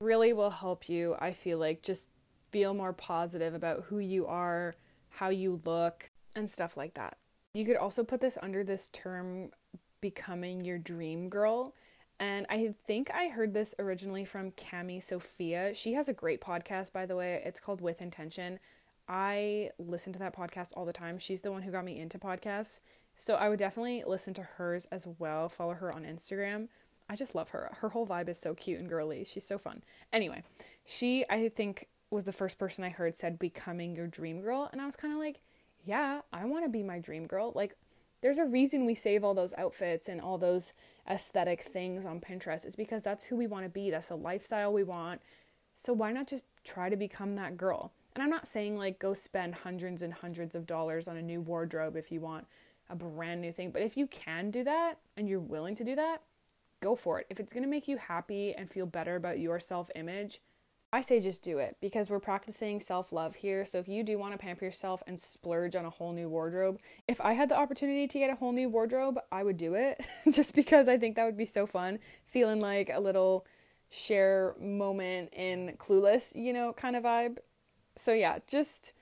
really 0.00 0.32
will 0.32 0.50
help 0.50 0.88
you, 0.88 1.16
I 1.18 1.32
feel 1.32 1.58
like, 1.58 1.82
just 1.82 2.08
feel 2.50 2.74
more 2.74 2.92
positive 2.92 3.54
about 3.54 3.84
who 3.84 3.98
you 3.98 4.26
are, 4.26 4.74
how 5.08 5.28
you 5.30 5.60
look, 5.64 6.10
and 6.34 6.50
stuff 6.50 6.76
like 6.76 6.94
that. 6.94 7.16
You 7.54 7.64
could 7.64 7.76
also 7.76 8.04
put 8.04 8.20
this 8.20 8.36
under 8.42 8.62
this 8.62 8.88
term 8.88 9.50
becoming 10.00 10.60
your 10.60 10.78
dream 10.78 11.28
girl. 11.28 11.74
And 12.18 12.46
I 12.48 12.74
think 12.86 13.10
I 13.12 13.28
heard 13.28 13.52
this 13.52 13.74
originally 13.78 14.24
from 14.24 14.52
Cami 14.52 15.02
Sophia. 15.02 15.74
She 15.74 15.94
has 15.94 16.08
a 16.08 16.14
great 16.14 16.40
podcast, 16.40 16.92
by 16.92 17.06
the 17.06 17.16
way. 17.16 17.42
It's 17.44 17.60
called 17.60 17.80
With 17.80 18.00
Intention. 18.00 18.58
I 19.08 19.70
listen 19.78 20.12
to 20.14 20.18
that 20.18 20.36
podcast 20.36 20.72
all 20.76 20.84
the 20.84 20.92
time. 20.92 21.18
She's 21.18 21.42
the 21.42 21.52
one 21.52 21.62
who 21.62 21.70
got 21.70 21.84
me 21.84 21.98
into 21.98 22.18
podcasts. 22.18 22.80
So 23.14 23.34
I 23.34 23.48
would 23.48 23.58
definitely 23.58 24.02
listen 24.06 24.34
to 24.34 24.42
hers 24.42 24.86
as 24.86 25.06
well. 25.18 25.48
Follow 25.48 25.74
her 25.74 25.92
on 25.92 26.04
Instagram. 26.04 26.68
I 27.08 27.16
just 27.16 27.34
love 27.34 27.50
her. 27.50 27.70
Her 27.80 27.90
whole 27.90 28.06
vibe 28.06 28.28
is 28.28 28.38
so 28.38 28.54
cute 28.54 28.80
and 28.80 28.88
girly. 28.88 29.24
She's 29.24 29.46
so 29.46 29.58
fun. 29.58 29.82
Anyway, 30.12 30.42
she, 30.84 31.24
I 31.30 31.48
think, 31.48 31.88
was 32.10 32.24
the 32.24 32.32
first 32.32 32.58
person 32.58 32.84
I 32.84 32.88
heard 32.88 33.16
said 33.16 33.38
becoming 33.38 33.94
your 33.94 34.06
dream 34.06 34.40
girl. 34.40 34.68
And 34.72 34.80
I 34.80 34.86
was 34.86 34.96
kind 34.96 35.12
of 35.12 35.18
like, 35.18 35.40
yeah, 35.84 36.22
I 36.32 36.44
want 36.44 36.64
to 36.64 36.70
be 36.70 36.82
my 36.82 36.98
dream 36.98 37.26
girl. 37.26 37.52
Like, 37.54 37.76
there's 38.22 38.38
a 38.38 38.46
reason 38.46 38.86
we 38.86 38.94
save 38.94 39.22
all 39.22 39.34
those 39.34 39.54
outfits 39.56 40.08
and 40.08 40.20
all 40.20 40.38
those 40.38 40.72
aesthetic 41.08 41.62
things 41.62 42.06
on 42.06 42.20
Pinterest. 42.20 42.64
It's 42.64 42.76
because 42.76 43.02
that's 43.02 43.24
who 43.24 43.36
we 43.36 43.46
want 43.46 43.64
to 43.64 43.68
be. 43.68 43.90
That's 43.90 44.08
the 44.08 44.16
lifestyle 44.16 44.72
we 44.72 44.82
want. 44.82 45.20
So 45.74 45.92
why 45.92 46.10
not 46.10 46.26
just 46.26 46.42
try 46.64 46.88
to 46.88 46.96
become 46.96 47.34
that 47.36 47.56
girl? 47.56 47.92
And 48.14 48.22
I'm 48.22 48.30
not 48.30 48.48
saying 48.48 48.76
like 48.76 48.98
go 48.98 49.12
spend 49.12 49.54
hundreds 49.54 50.00
and 50.00 50.12
hundreds 50.12 50.54
of 50.54 50.66
dollars 50.66 51.06
on 51.06 51.18
a 51.18 51.22
new 51.22 51.40
wardrobe 51.40 51.96
if 51.96 52.10
you 52.10 52.20
want 52.20 52.46
a 52.88 52.96
brand 52.96 53.42
new 53.42 53.52
thing. 53.52 53.70
But 53.70 53.82
if 53.82 53.96
you 53.96 54.06
can 54.06 54.50
do 54.50 54.64
that 54.64 54.94
and 55.16 55.28
you're 55.28 55.38
willing 55.38 55.74
to 55.76 55.84
do 55.84 55.94
that, 55.96 56.22
go 56.80 56.94
for 56.94 57.20
it. 57.20 57.26
If 57.30 57.40
it's 57.40 57.52
going 57.52 57.62
to 57.62 57.68
make 57.68 57.88
you 57.88 57.96
happy 57.96 58.54
and 58.54 58.70
feel 58.70 58.86
better 58.86 59.16
about 59.16 59.38
your 59.38 59.60
self 59.60 59.90
image, 59.94 60.40
I 60.92 61.00
say 61.00 61.20
just 61.20 61.42
do 61.42 61.58
it 61.58 61.76
because 61.80 62.08
we're 62.08 62.20
practicing 62.20 62.80
self 62.80 63.12
love 63.12 63.36
here. 63.36 63.64
So 63.66 63.78
if 63.78 63.88
you 63.88 64.02
do 64.02 64.18
want 64.18 64.32
to 64.32 64.38
pamper 64.38 64.64
yourself 64.64 65.02
and 65.06 65.18
splurge 65.18 65.76
on 65.76 65.84
a 65.84 65.90
whole 65.90 66.12
new 66.12 66.28
wardrobe, 66.28 66.78
if 67.08 67.20
I 67.20 67.32
had 67.32 67.48
the 67.48 67.58
opportunity 67.58 68.06
to 68.06 68.18
get 68.18 68.30
a 68.30 68.36
whole 68.36 68.52
new 68.52 68.68
wardrobe, 68.68 69.18
I 69.32 69.42
would 69.42 69.56
do 69.56 69.74
it 69.74 70.04
just 70.30 70.54
because 70.54 70.88
I 70.88 70.96
think 70.96 71.16
that 71.16 71.24
would 71.24 71.36
be 71.36 71.44
so 71.44 71.66
fun. 71.66 71.98
Feeling 72.26 72.60
like 72.60 72.90
a 72.92 73.00
little 73.00 73.46
Cher 73.90 74.54
moment 74.60 75.32
in 75.32 75.76
Clueless, 75.78 76.34
you 76.34 76.52
know, 76.52 76.72
kind 76.72 76.96
of 76.96 77.04
vibe. 77.04 77.38
So 77.96 78.12
yeah, 78.12 78.38
just 78.46 78.92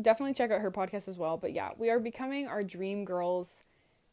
definitely 0.00 0.34
check 0.34 0.50
out 0.50 0.60
her 0.60 0.70
podcast 0.70 1.08
as 1.08 1.18
well. 1.18 1.36
But 1.36 1.52
yeah, 1.52 1.70
we 1.78 1.90
are 1.90 1.98
becoming 1.98 2.46
our 2.46 2.62
dream 2.62 3.04
girls. 3.04 3.62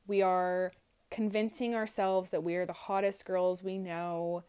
We 0.08 0.22
are 0.22 0.72
convincing 1.10 1.74
ourselves 1.76 2.30
that 2.32 2.44
we 2.44 2.56
are 2.56 2.66
the 2.66 2.74
hottest 2.74 3.26
girls 3.26 3.64
we 3.64 3.78
know. 3.78 4.44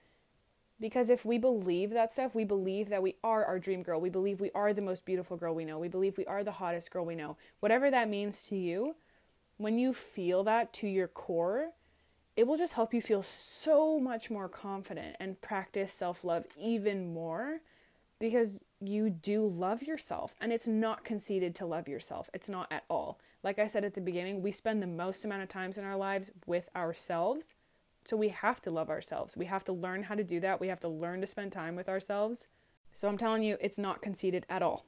Because 0.80 1.10
if 1.10 1.24
we 1.24 1.38
believe 1.38 1.90
that 1.90 2.12
stuff, 2.12 2.34
we 2.34 2.44
believe 2.44 2.88
that 2.88 3.02
we 3.02 3.16
are 3.24 3.44
our 3.44 3.58
dream 3.58 3.82
girl. 3.82 4.00
We 4.00 4.10
believe 4.10 4.40
we 4.40 4.52
are 4.52 4.72
the 4.72 4.80
most 4.80 5.04
beautiful 5.04 5.36
girl 5.36 5.54
we 5.54 5.64
know. 5.64 5.78
We 5.78 5.88
believe 5.88 6.16
we 6.16 6.26
are 6.26 6.44
the 6.44 6.52
hottest 6.52 6.90
girl 6.90 7.04
we 7.04 7.16
know. 7.16 7.36
Whatever 7.60 7.90
that 7.90 8.08
means 8.08 8.46
to 8.46 8.56
you, 8.56 8.94
when 9.56 9.78
you 9.78 9.92
feel 9.92 10.44
that 10.44 10.72
to 10.74 10.86
your 10.86 11.08
core, 11.08 11.72
it 12.36 12.46
will 12.46 12.56
just 12.56 12.74
help 12.74 12.94
you 12.94 13.02
feel 13.02 13.24
so 13.24 13.98
much 13.98 14.30
more 14.30 14.48
confident 14.48 15.16
and 15.18 15.40
practice 15.40 15.92
self 15.92 16.24
love 16.24 16.44
even 16.56 17.12
more 17.12 17.60
because 18.20 18.62
you 18.80 19.10
do 19.10 19.44
love 19.44 19.82
yourself 19.82 20.36
and 20.40 20.52
it's 20.52 20.68
not 20.68 21.04
conceited 21.04 21.56
to 21.56 21.66
love 21.66 21.88
yourself. 21.88 22.30
It's 22.32 22.48
not 22.48 22.70
at 22.70 22.84
all. 22.88 23.18
Like 23.42 23.58
I 23.58 23.66
said 23.66 23.84
at 23.84 23.94
the 23.94 24.00
beginning, 24.00 24.42
we 24.42 24.50
spend 24.52 24.82
the 24.82 24.86
most 24.86 25.24
amount 25.24 25.42
of 25.42 25.48
times 25.48 25.78
in 25.78 25.84
our 25.84 25.96
lives 25.96 26.30
with 26.46 26.68
ourselves. 26.74 27.54
So 28.04 28.16
we 28.16 28.28
have 28.28 28.60
to 28.62 28.70
love 28.70 28.90
ourselves. 28.90 29.36
We 29.36 29.46
have 29.46 29.64
to 29.64 29.72
learn 29.72 30.04
how 30.04 30.14
to 30.14 30.24
do 30.24 30.40
that. 30.40 30.60
We 30.60 30.68
have 30.68 30.80
to 30.80 30.88
learn 30.88 31.20
to 31.20 31.26
spend 31.26 31.52
time 31.52 31.76
with 31.76 31.88
ourselves. 31.88 32.48
So 32.92 33.08
I'm 33.08 33.18
telling 33.18 33.42
you, 33.42 33.56
it's 33.60 33.78
not 33.78 34.02
conceited 34.02 34.46
at 34.48 34.62
all 34.62 34.84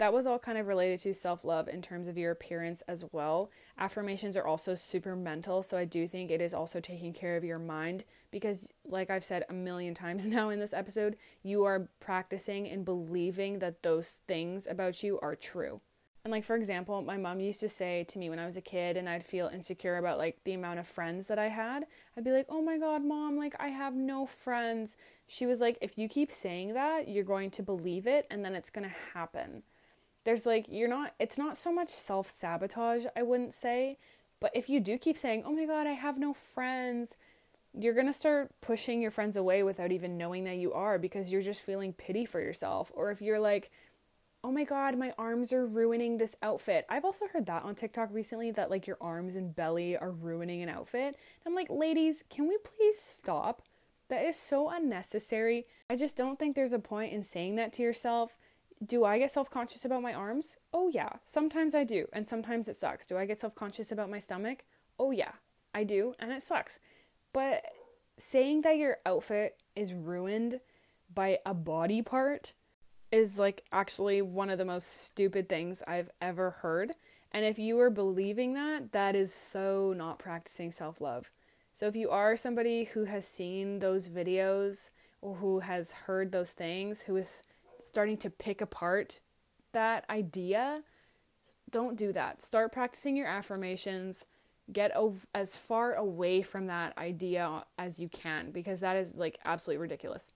that 0.00 0.14
was 0.14 0.26
all 0.26 0.38
kind 0.38 0.56
of 0.56 0.66
related 0.66 0.98
to 0.98 1.12
self 1.12 1.44
love 1.44 1.68
in 1.68 1.82
terms 1.82 2.08
of 2.08 2.16
your 2.16 2.32
appearance 2.32 2.80
as 2.88 3.04
well. 3.12 3.50
Affirmations 3.78 4.34
are 4.34 4.46
also 4.46 4.74
super 4.74 5.14
mental, 5.14 5.62
so 5.62 5.76
I 5.76 5.84
do 5.84 6.08
think 6.08 6.30
it 6.30 6.40
is 6.40 6.54
also 6.54 6.80
taking 6.80 7.12
care 7.12 7.36
of 7.36 7.44
your 7.44 7.58
mind 7.58 8.04
because, 8.30 8.72
like 8.86 9.10
I've 9.10 9.22
said 9.22 9.44
a 9.50 9.52
million 9.52 9.92
times 10.04 10.26
now 10.26 10.48
in 10.48 10.58
this 10.58 10.72
episode, 10.72 11.16
you 11.42 11.64
are 11.64 11.90
practicing 12.00 12.66
and 12.66 12.82
believing 12.82 13.58
that 13.58 13.82
those 13.82 14.22
things 14.26 14.66
about 14.66 15.02
you 15.02 15.20
are 15.20 15.36
true. 15.36 15.82
And 16.24 16.32
like 16.32 16.44
for 16.44 16.54
example, 16.56 17.00
my 17.02 17.16
mom 17.16 17.40
used 17.40 17.60
to 17.60 17.68
say 17.68 18.04
to 18.04 18.18
me 18.18 18.28
when 18.28 18.38
I 18.38 18.44
was 18.44 18.56
a 18.56 18.60
kid 18.60 18.96
and 18.96 19.08
I'd 19.08 19.24
feel 19.24 19.48
insecure 19.48 19.96
about 19.96 20.18
like 20.18 20.38
the 20.44 20.52
amount 20.52 20.78
of 20.78 20.86
friends 20.86 21.28
that 21.28 21.38
I 21.38 21.48
had, 21.48 21.86
I'd 22.16 22.24
be 22.24 22.30
like, 22.32 22.46
"Oh 22.50 22.60
my 22.60 22.76
god, 22.78 23.02
mom, 23.02 23.38
like 23.38 23.54
I 23.58 23.68
have 23.68 23.94
no 23.94 24.26
friends." 24.26 24.96
She 25.26 25.46
was 25.46 25.60
like, 25.60 25.78
"If 25.80 25.96
you 25.96 26.08
keep 26.08 26.30
saying 26.30 26.74
that, 26.74 27.08
you're 27.08 27.24
going 27.24 27.50
to 27.52 27.62
believe 27.62 28.06
it 28.06 28.26
and 28.30 28.44
then 28.44 28.54
it's 28.54 28.70
going 28.70 28.88
to 28.88 28.94
happen." 29.14 29.62
There's 30.24 30.44
like 30.44 30.66
you're 30.68 30.88
not 30.88 31.14
it's 31.18 31.38
not 31.38 31.56
so 31.56 31.72
much 31.72 31.88
self-sabotage, 31.88 33.06
I 33.16 33.22
wouldn't 33.22 33.54
say, 33.54 33.96
but 34.40 34.50
if 34.54 34.68
you 34.68 34.80
do 34.80 34.98
keep 34.98 35.16
saying, 35.16 35.44
"Oh 35.46 35.52
my 35.52 35.64
god, 35.64 35.86
I 35.86 35.92
have 35.92 36.18
no 36.18 36.34
friends," 36.34 37.16
you're 37.72 37.94
going 37.94 38.06
to 38.06 38.12
start 38.12 38.50
pushing 38.60 39.00
your 39.00 39.10
friends 39.10 39.36
away 39.36 39.62
without 39.62 39.92
even 39.92 40.18
knowing 40.18 40.44
that 40.44 40.56
you 40.56 40.72
are 40.72 40.98
because 40.98 41.32
you're 41.32 41.40
just 41.40 41.62
feeling 41.62 41.92
pity 41.92 42.24
for 42.24 42.40
yourself. 42.40 42.90
Or 42.94 43.10
if 43.10 43.22
you're 43.22 43.38
like, 43.38 43.70
oh 44.42 44.50
my 44.50 44.64
god, 44.64 44.96
my 44.96 45.12
arms 45.18 45.52
are 45.52 45.66
ruining 45.66 46.16
this 46.16 46.36
outfit. 46.42 46.86
I've 46.88 47.04
also 47.04 47.26
heard 47.28 47.46
that 47.46 47.64
on 47.64 47.74
TikTok 47.74 48.08
recently 48.12 48.50
that 48.52 48.70
like 48.70 48.86
your 48.86 48.96
arms 49.00 49.36
and 49.36 49.54
belly 49.54 49.96
are 49.96 50.10
ruining 50.10 50.62
an 50.62 50.68
outfit. 50.68 51.16
I'm 51.46 51.54
like, 51.54 51.68
ladies, 51.68 52.24
can 52.30 52.48
we 52.48 52.56
please 52.58 52.98
stop? 52.98 53.62
That 54.08 54.24
is 54.24 54.36
so 54.36 54.70
unnecessary. 54.70 55.66
I 55.88 55.96
just 55.96 56.16
don't 56.16 56.38
think 56.38 56.56
there's 56.56 56.72
a 56.72 56.80
point 56.80 57.12
in 57.12 57.22
saying 57.22 57.54
that 57.56 57.72
to 57.74 57.82
yourself. 57.82 58.36
Do 58.84 59.04
I 59.04 59.18
get 59.18 59.30
self 59.30 59.50
conscious 59.50 59.84
about 59.84 60.02
my 60.02 60.12
arms? 60.12 60.56
Oh, 60.72 60.88
yeah. 60.88 61.10
Sometimes 61.22 61.74
I 61.74 61.84
do, 61.84 62.06
and 62.12 62.26
sometimes 62.26 62.66
it 62.66 62.76
sucks. 62.76 63.06
Do 63.06 63.18
I 63.18 63.26
get 63.26 63.38
self 63.38 63.54
conscious 63.54 63.92
about 63.92 64.10
my 64.10 64.18
stomach? 64.18 64.64
Oh, 64.98 65.10
yeah. 65.12 65.32
I 65.72 65.84
do, 65.84 66.14
and 66.18 66.32
it 66.32 66.42
sucks. 66.42 66.80
But 67.32 67.62
saying 68.18 68.62
that 68.62 68.78
your 68.78 68.96
outfit 69.06 69.62
is 69.76 69.94
ruined 69.94 70.60
by 71.14 71.38
a 71.46 71.54
body 71.54 72.02
part 72.02 72.54
is 73.12 73.38
like 73.38 73.64
actually 73.72 74.22
one 74.22 74.50
of 74.50 74.58
the 74.58 74.64
most 74.64 75.04
stupid 75.04 75.48
things 75.48 75.82
I've 75.86 76.10
ever 76.20 76.50
heard. 76.50 76.92
And 77.32 77.44
if 77.44 77.58
you 77.58 77.78
are 77.80 77.90
believing 77.90 78.54
that, 78.54 78.92
that 78.92 79.14
is 79.14 79.32
so 79.32 79.94
not 79.96 80.18
practicing 80.18 80.70
self 80.70 81.00
love. 81.00 81.30
So 81.72 81.86
if 81.86 81.96
you 81.96 82.10
are 82.10 82.36
somebody 82.36 82.84
who 82.84 83.04
has 83.04 83.26
seen 83.26 83.78
those 83.78 84.08
videos 84.08 84.90
or 85.22 85.36
who 85.36 85.60
has 85.60 85.92
heard 85.92 86.32
those 86.32 86.52
things, 86.52 87.02
who 87.02 87.16
is 87.16 87.42
starting 87.78 88.16
to 88.18 88.30
pick 88.30 88.60
apart 88.60 89.20
that 89.72 90.04
idea, 90.10 90.82
don't 91.70 91.96
do 91.96 92.12
that. 92.12 92.42
Start 92.42 92.72
practicing 92.72 93.16
your 93.16 93.28
affirmations. 93.28 94.26
Get 94.72 94.96
as 95.34 95.56
far 95.56 95.94
away 95.94 96.42
from 96.42 96.66
that 96.66 96.96
idea 96.98 97.64
as 97.78 97.98
you 97.98 98.08
can 98.08 98.50
because 98.50 98.80
that 98.80 98.96
is 98.96 99.16
like 99.16 99.38
absolutely 99.44 99.80
ridiculous. 99.80 100.32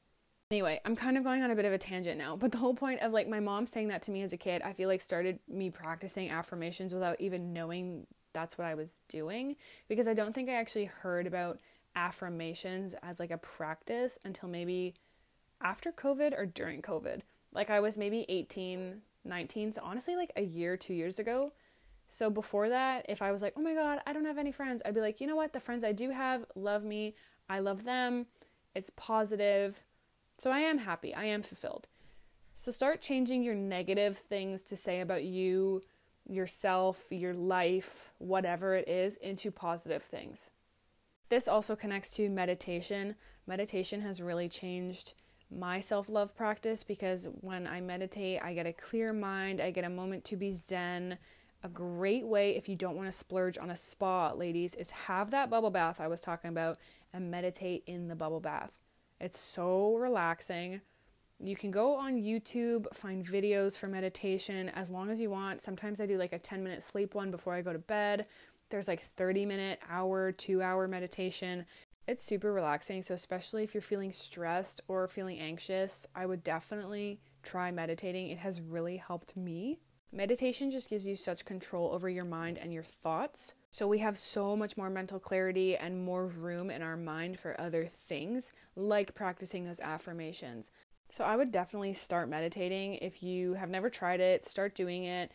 Anyway, 0.54 0.80
I'm 0.84 0.94
kind 0.94 1.18
of 1.18 1.24
going 1.24 1.42
on 1.42 1.50
a 1.50 1.56
bit 1.56 1.64
of 1.64 1.72
a 1.72 1.78
tangent 1.78 2.16
now, 2.16 2.36
but 2.36 2.52
the 2.52 2.58
whole 2.58 2.74
point 2.74 3.00
of 3.00 3.10
like 3.10 3.26
my 3.28 3.40
mom 3.40 3.66
saying 3.66 3.88
that 3.88 4.02
to 4.02 4.12
me 4.12 4.22
as 4.22 4.32
a 4.32 4.36
kid, 4.36 4.62
I 4.62 4.72
feel 4.72 4.88
like 4.88 5.00
started 5.00 5.40
me 5.48 5.68
practicing 5.68 6.30
affirmations 6.30 6.94
without 6.94 7.20
even 7.20 7.52
knowing 7.52 8.06
that's 8.32 8.56
what 8.56 8.64
I 8.64 8.76
was 8.76 9.02
doing 9.08 9.56
because 9.88 10.06
I 10.06 10.14
don't 10.14 10.32
think 10.32 10.48
I 10.48 10.52
actually 10.52 10.84
heard 10.84 11.26
about 11.26 11.58
affirmations 11.96 12.94
as 13.02 13.18
like 13.18 13.32
a 13.32 13.36
practice 13.38 14.16
until 14.24 14.48
maybe 14.48 14.94
after 15.60 15.90
COVID 15.90 16.38
or 16.38 16.46
during 16.46 16.82
COVID. 16.82 17.22
Like 17.52 17.68
I 17.68 17.80
was 17.80 17.98
maybe 17.98 18.24
18, 18.28 19.00
19, 19.24 19.72
so 19.72 19.80
honestly 19.82 20.14
like 20.14 20.30
a 20.36 20.42
year, 20.42 20.76
2 20.76 20.94
years 20.94 21.18
ago. 21.18 21.52
So 22.06 22.30
before 22.30 22.68
that, 22.68 23.06
if 23.08 23.22
I 23.22 23.32
was 23.32 23.42
like, 23.42 23.54
"Oh 23.56 23.60
my 23.60 23.74
god, 23.74 24.02
I 24.06 24.12
don't 24.12 24.24
have 24.24 24.38
any 24.38 24.52
friends." 24.52 24.82
I'd 24.86 24.94
be 24.94 25.00
like, 25.00 25.20
"You 25.20 25.26
know 25.26 25.34
what? 25.34 25.52
The 25.52 25.58
friends 25.58 25.82
I 25.82 25.90
do 25.90 26.10
have 26.10 26.44
love 26.54 26.84
me. 26.84 27.16
I 27.48 27.58
love 27.58 27.82
them. 27.82 28.26
It's 28.76 28.90
positive 28.94 29.82
so 30.38 30.50
I 30.50 30.60
am 30.60 30.78
happy, 30.78 31.14
I 31.14 31.24
am 31.24 31.42
fulfilled. 31.42 31.86
So 32.56 32.70
start 32.70 33.02
changing 33.02 33.42
your 33.42 33.54
negative 33.54 34.16
things 34.16 34.62
to 34.64 34.76
say 34.76 35.00
about 35.00 35.24
you, 35.24 35.82
yourself, 36.26 37.06
your 37.10 37.34
life, 37.34 38.10
whatever 38.18 38.74
it 38.74 38.88
is, 38.88 39.16
into 39.16 39.50
positive 39.50 40.02
things. 40.02 40.50
This 41.28 41.48
also 41.48 41.74
connects 41.74 42.14
to 42.16 42.28
meditation. 42.28 43.16
Meditation 43.46 44.00
has 44.02 44.22
really 44.22 44.48
changed 44.48 45.14
my 45.50 45.80
self 45.80 46.08
love 46.08 46.36
practice 46.36 46.84
because 46.84 47.28
when 47.40 47.66
I 47.66 47.80
meditate, 47.80 48.40
I 48.42 48.54
get 48.54 48.66
a 48.66 48.72
clear 48.72 49.12
mind, 49.12 49.60
I 49.60 49.70
get 49.70 49.84
a 49.84 49.90
moment 49.90 50.24
to 50.26 50.36
be 50.36 50.50
zen. 50.50 51.18
A 51.62 51.68
great 51.68 52.26
way, 52.26 52.56
if 52.56 52.68
you 52.68 52.76
don't 52.76 52.96
want 52.96 53.08
to 53.08 53.16
splurge 53.16 53.56
on 53.56 53.70
a 53.70 53.76
spa, 53.76 54.32
ladies, 54.32 54.74
is 54.74 54.90
have 54.90 55.30
that 55.30 55.48
bubble 55.48 55.70
bath 55.70 55.98
I 55.98 56.08
was 56.08 56.20
talking 56.20 56.50
about 56.50 56.78
and 57.12 57.30
meditate 57.30 57.84
in 57.86 58.08
the 58.08 58.14
bubble 58.14 58.40
bath. 58.40 58.70
It's 59.20 59.38
so 59.38 59.96
relaxing. 59.96 60.80
You 61.40 61.56
can 61.56 61.70
go 61.70 61.94
on 61.94 62.14
YouTube, 62.14 62.86
find 62.94 63.24
videos 63.24 63.76
for 63.76 63.88
meditation 63.88 64.68
as 64.70 64.90
long 64.90 65.10
as 65.10 65.20
you 65.20 65.30
want. 65.30 65.60
Sometimes 65.60 66.00
I 66.00 66.06
do 66.06 66.16
like 66.16 66.32
a 66.32 66.38
10 66.38 66.62
minute 66.62 66.82
sleep 66.82 67.14
one 67.14 67.30
before 67.30 67.54
I 67.54 67.62
go 67.62 67.72
to 67.72 67.78
bed. 67.78 68.26
There's 68.70 68.88
like 68.88 69.00
30 69.00 69.46
minute, 69.46 69.80
hour, 69.88 70.32
two 70.32 70.62
hour 70.62 70.88
meditation. 70.88 71.66
It's 72.06 72.22
super 72.22 72.52
relaxing. 72.52 73.02
So, 73.02 73.14
especially 73.14 73.64
if 73.64 73.74
you're 73.74 73.80
feeling 73.80 74.12
stressed 74.12 74.80
or 74.88 75.08
feeling 75.08 75.38
anxious, 75.38 76.06
I 76.14 76.26
would 76.26 76.44
definitely 76.44 77.20
try 77.42 77.70
meditating. 77.70 78.28
It 78.28 78.38
has 78.38 78.60
really 78.60 78.98
helped 78.98 79.36
me. 79.36 79.78
Meditation 80.12 80.70
just 80.70 80.90
gives 80.90 81.06
you 81.06 81.16
such 81.16 81.44
control 81.44 81.92
over 81.92 82.08
your 82.08 82.24
mind 82.24 82.58
and 82.58 82.72
your 82.72 82.82
thoughts. 82.84 83.54
So 83.74 83.88
we 83.88 83.98
have 83.98 84.16
so 84.16 84.54
much 84.54 84.76
more 84.76 84.88
mental 84.88 85.18
clarity 85.18 85.76
and 85.76 86.04
more 86.04 86.26
room 86.26 86.70
in 86.70 86.80
our 86.80 86.96
mind 86.96 87.40
for 87.40 87.60
other 87.60 87.86
things, 87.86 88.52
like 88.76 89.16
practicing 89.16 89.64
those 89.64 89.80
affirmations. 89.80 90.70
So 91.10 91.24
I 91.24 91.34
would 91.34 91.50
definitely 91.50 91.92
start 91.92 92.28
meditating. 92.28 92.98
If 93.02 93.20
you 93.20 93.54
have 93.54 93.68
never 93.68 93.90
tried 93.90 94.20
it, 94.20 94.44
start 94.44 94.76
doing 94.76 95.02
it. 95.02 95.32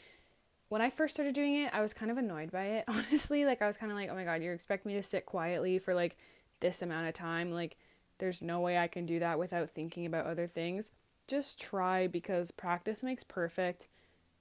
When 0.69 0.81
I 0.81 0.89
first 0.89 1.15
started 1.15 1.35
doing 1.35 1.55
it, 1.55 1.73
I 1.73 1.81
was 1.81 1.93
kind 1.93 2.09
of 2.09 2.17
annoyed 2.17 2.49
by 2.49 2.63
it, 2.63 2.85
honestly. 2.87 3.43
Like, 3.43 3.61
I 3.61 3.67
was 3.67 3.75
kind 3.75 3.91
of 3.91 3.97
like, 3.97 4.09
oh 4.09 4.15
my 4.15 4.23
God, 4.23 4.41
you 4.41 4.53
expect 4.53 4.85
me 4.85 4.93
to 4.93 5.03
sit 5.03 5.25
quietly 5.25 5.77
for 5.77 5.93
like 5.93 6.15
this 6.61 6.81
amount 6.81 7.09
of 7.09 7.13
time? 7.13 7.51
Like, 7.51 7.75
there's 8.19 8.41
no 8.41 8.61
way 8.61 8.77
I 8.77 8.87
can 8.87 9.05
do 9.05 9.19
that 9.19 9.37
without 9.37 9.69
thinking 9.69 10.05
about 10.05 10.27
other 10.27 10.47
things. 10.47 10.91
Just 11.27 11.59
try 11.59 12.07
because 12.07 12.51
practice 12.51 13.03
makes 13.03 13.25
perfect 13.25 13.89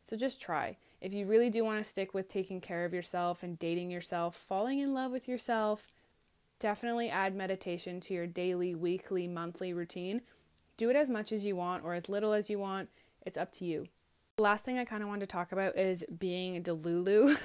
so 0.09 0.17
just 0.17 0.41
try. 0.41 0.79
If 1.01 1.15
you 1.15 1.27
really 1.27 1.51
do 1.51 1.65
want 1.65 1.83
to 1.83 1.89
stick 1.89 2.13
with 2.13 2.29
taking 2.29 2.61
care 2.61 2.85
of 2.85 2.93
yourself 2.93 3.43
and 3.43 3.59
dating 3.59 3.91
yourself, 3.91 4.35
falling 4.35 4.81
in 4.81 4.95
love 4.95 5.13
with 5.13 5.29
yourself, 5.29 5.87
definitely 6.59 7.09
add 7.09 7.35
meditation 7.35 8.01
to 8.01 8.15
your 8.15 8.27
daily, 8.27 8.75
weekly, 8.75 9.29
monthly 9.29 9.73
routine. 9.73 10.23
Do 10.77 10.91
it 10.91 10.97
as 10.97 11.09
much 11.09 11.33
as 11.33 11.45
you 11.45 11.57
want 11.57 11.85
or 11.85 11.95
as 11.95 12.09
little 12.09 12.33
as 12.33 12.51
you 12.51 12.59
want. 12.59 12.89
It's 13.25 13.37
up 13.37 13.53
to 13.53 13.65
you. 13.65 13.87
The 14.39 14.43
last 14.43 14.65
thing 14.65 14.79
I 14.79 14.85
kind 14.85 15.03
of 15.03 15.09
wanted 15.09 15.29
to 15.29 15.33
talk 15.33 15.51
about 15.51 15.77
is 15.77 16.05
being 16.17 16.63
delulu. 16.63 17.37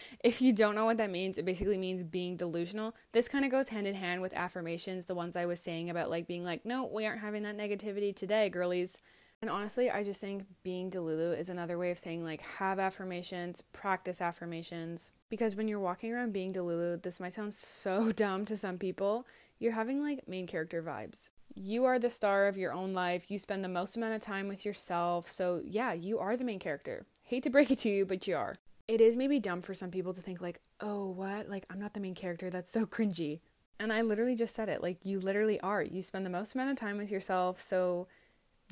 if 0.24 0.40
you 0.40 0.54
don't 0.54 0.74
know 0.74 0.86
what 0.86 0.96
that 0.96 1.10
means, 1.10 1.36
it 1.36 1.44
basically 1.44 1.76
means 1.76 2.02
being 2.02 2.36
delusional. 2.36 2.94
This 3.12 3.28
kind 3.28 3.44
of 3.44 3.50
goes 3.50 3.68
hand 3.68 3.86
in 3.86 3.94
hand 3.94 4.22
with 4.22 4.32
affirmations, 4.32 5.04
the 5.04 5.14
ones 5.14 5.36
I 5.36 5.44
was 5.44 5.60
saying 5.60 5.90
about 5.90 6.08
like 6.08 6.26
being 6.26 6.44
like, 6.44 6.64
no, 6.64 6.86
we 6.86 7.04
aren't 7.04 7.20
having 7.20 7.42
that 7.42 7.58
negativity 7.58 8.16
today, 8.16 8.48
girlies. 8.48 8.98
And 9.40 9.50
honestly, 9.50 9.88
I 9.88 10.02
just 10.02 10.20
think 10.20 10.46
being 10.64 10.90
Delulu 10.90 11.38
is 11.38 11.48
another 11.48 11.78
way 11.78 11.92
of 11.92 11.98
saying 11.98 12.24
like 12.24 12.40
have 12.40 12.78
affirmations, 12.78 13.62
practice 13.72 14.20
affirmations. 14.20 15.12
Because 15.30 15.54
when 15.54 15.68
you're 15.68 15.78
walking 15.78 16.12
around 16.12 16.32
being 16.32 16.52
Delulu, 16.52 17.02
this 17.02 17.20
might 17.20 17.34
sound 17.34 17.54
so 17.54 18.10
dumb 18.16 18.44
to 18.46 18.56
some 18.56 18.78
people, 18.78 19.26
you're 19.58 19.72
having 19.72 20.02
like 20.02 20.26
main 20.28 20.46
character 20.46 20.82
vibes. 20.82 21.30
You 21.54 21.84
are 21.84 21.98
the 21.98 22.10
star 22.10 22.46
of 22.46 22.58
your 22.58 22.72
own 22.72 22.92
life. 22.92 23.30
You 23.30 23.38
spend 23.38 23.64
the 23.64 23.68
most 23.68 23.96
amount 23.96 24.14
of 24.14 24.20
time 24.20 24.48
with 24.48 24.64
yourself. 24.64 25.28
So, 25.28 25.60
yeah, 25.64 25.92
you 25.92 26.18
are 26.18 26.36
the 26.36 26.44
main 26.44 26.58
character. 26.58 27.06
Hate 27.22 27.42
to 27.44 27.50
break 27.50 27.70
it 27.70 27.78
to 27.78 27.88
you, 27.88 28.06
but 28.06 28.28
you 28.28 28.36
are. 28.36 28.56
It 28.86 29.00
is 29.00 29.16
maybe 29.16 29.40
dumb 29.40 29.60
for 29.60 29.74
some 29.74 29.90
people 29.90 30.14
to 30.14 30.22
think, 30.22 30.40
like, 30.40 30.60
oh, 30.80 31.08
what? 31.08 31.48
Like, 31.48 31.66
I'm 31.68 31.80
not 31.80 31.94
the 31.94 32.00
main 32.00 32.14
character. 32.14 32.48
That's 32.48 32.70
so 32.70 32.86
cringy. 32.86 33.40
And 33.80 33.92
I 33.92 34.02
literally 34.02 34.36
just 34.36 34.54
said 34.54 34.68
it. 34.68 34.82
Like, 34.82 34.98
you 35.02 35.18
literally 35.20 35.60
are. 35.60 35.82
You 35.82 36.02
spend 36.02 36.24
the 36.24 36.30
most 36.30 36.54
amount 36.54 36.70
of 36.70 36.76
time 36.76 36.96
with 36.96 37.10
yourself. 37.10 37.60
So, 37.60 38.06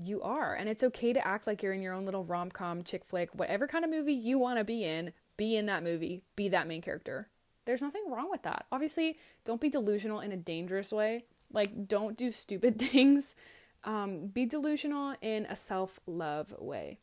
you 0.03 0.23
are. 0.23 0.55
And 0.55 0.69
it's 0.69 0.83
okay 0.83 1.13
to 1.13 1.27
act 1.27 1.47
like 1.47 1.63
you're 1.63 1.73
in 1.73 1.83
your 1.83 1.95
own 1.95 2.05
little 2.05 2.25
rom 2.25 2.51
com, 2.51 2.83
chick 2.83 3.05
flick, 3.05 3.35
whatever 3.35 3.67
kind 3.67 3.85
of 3.85 3.91
movie 3.91 4.13
you 4.13 4.39
want 4.39 4.59
to 4.59 4.65
be 4.65 4.85
in, 4.85 5.13
be 5.37 5.57
in 5.57 5.67
that 5.67 5.83
movie, 5.83 6.23
be 6.35 6.49
that 6.49 6.67
main 6.67 6.83
character. 6.83 7.29
There's 7.65 7.83
nothing 7.83 8.05
wrong 8.09 8.31
with 8.31 8.43
that. 8.43 8.67
Obviously, 8.71 9.19
don't 9.45 9.61
be 9.61 9.69
delusional 9.69 10.21
in 10.21 10.33
a 10.33 10.37
dangerous 10.37 10.93
way. 10.93 11.25
Like, 11.53 11.89
don't 11.89 12.17
do 12.17 12.31
stupid 12.31 12.79
things. 12.91 13.35
Um, 13.85 14.29
be 14.29 14.47
delusional 14.47 15.15
in 15.21 15.47
a 15.47 15.57
self 15.57 16.01
love 16.07 16.55
way. 16.59 16.99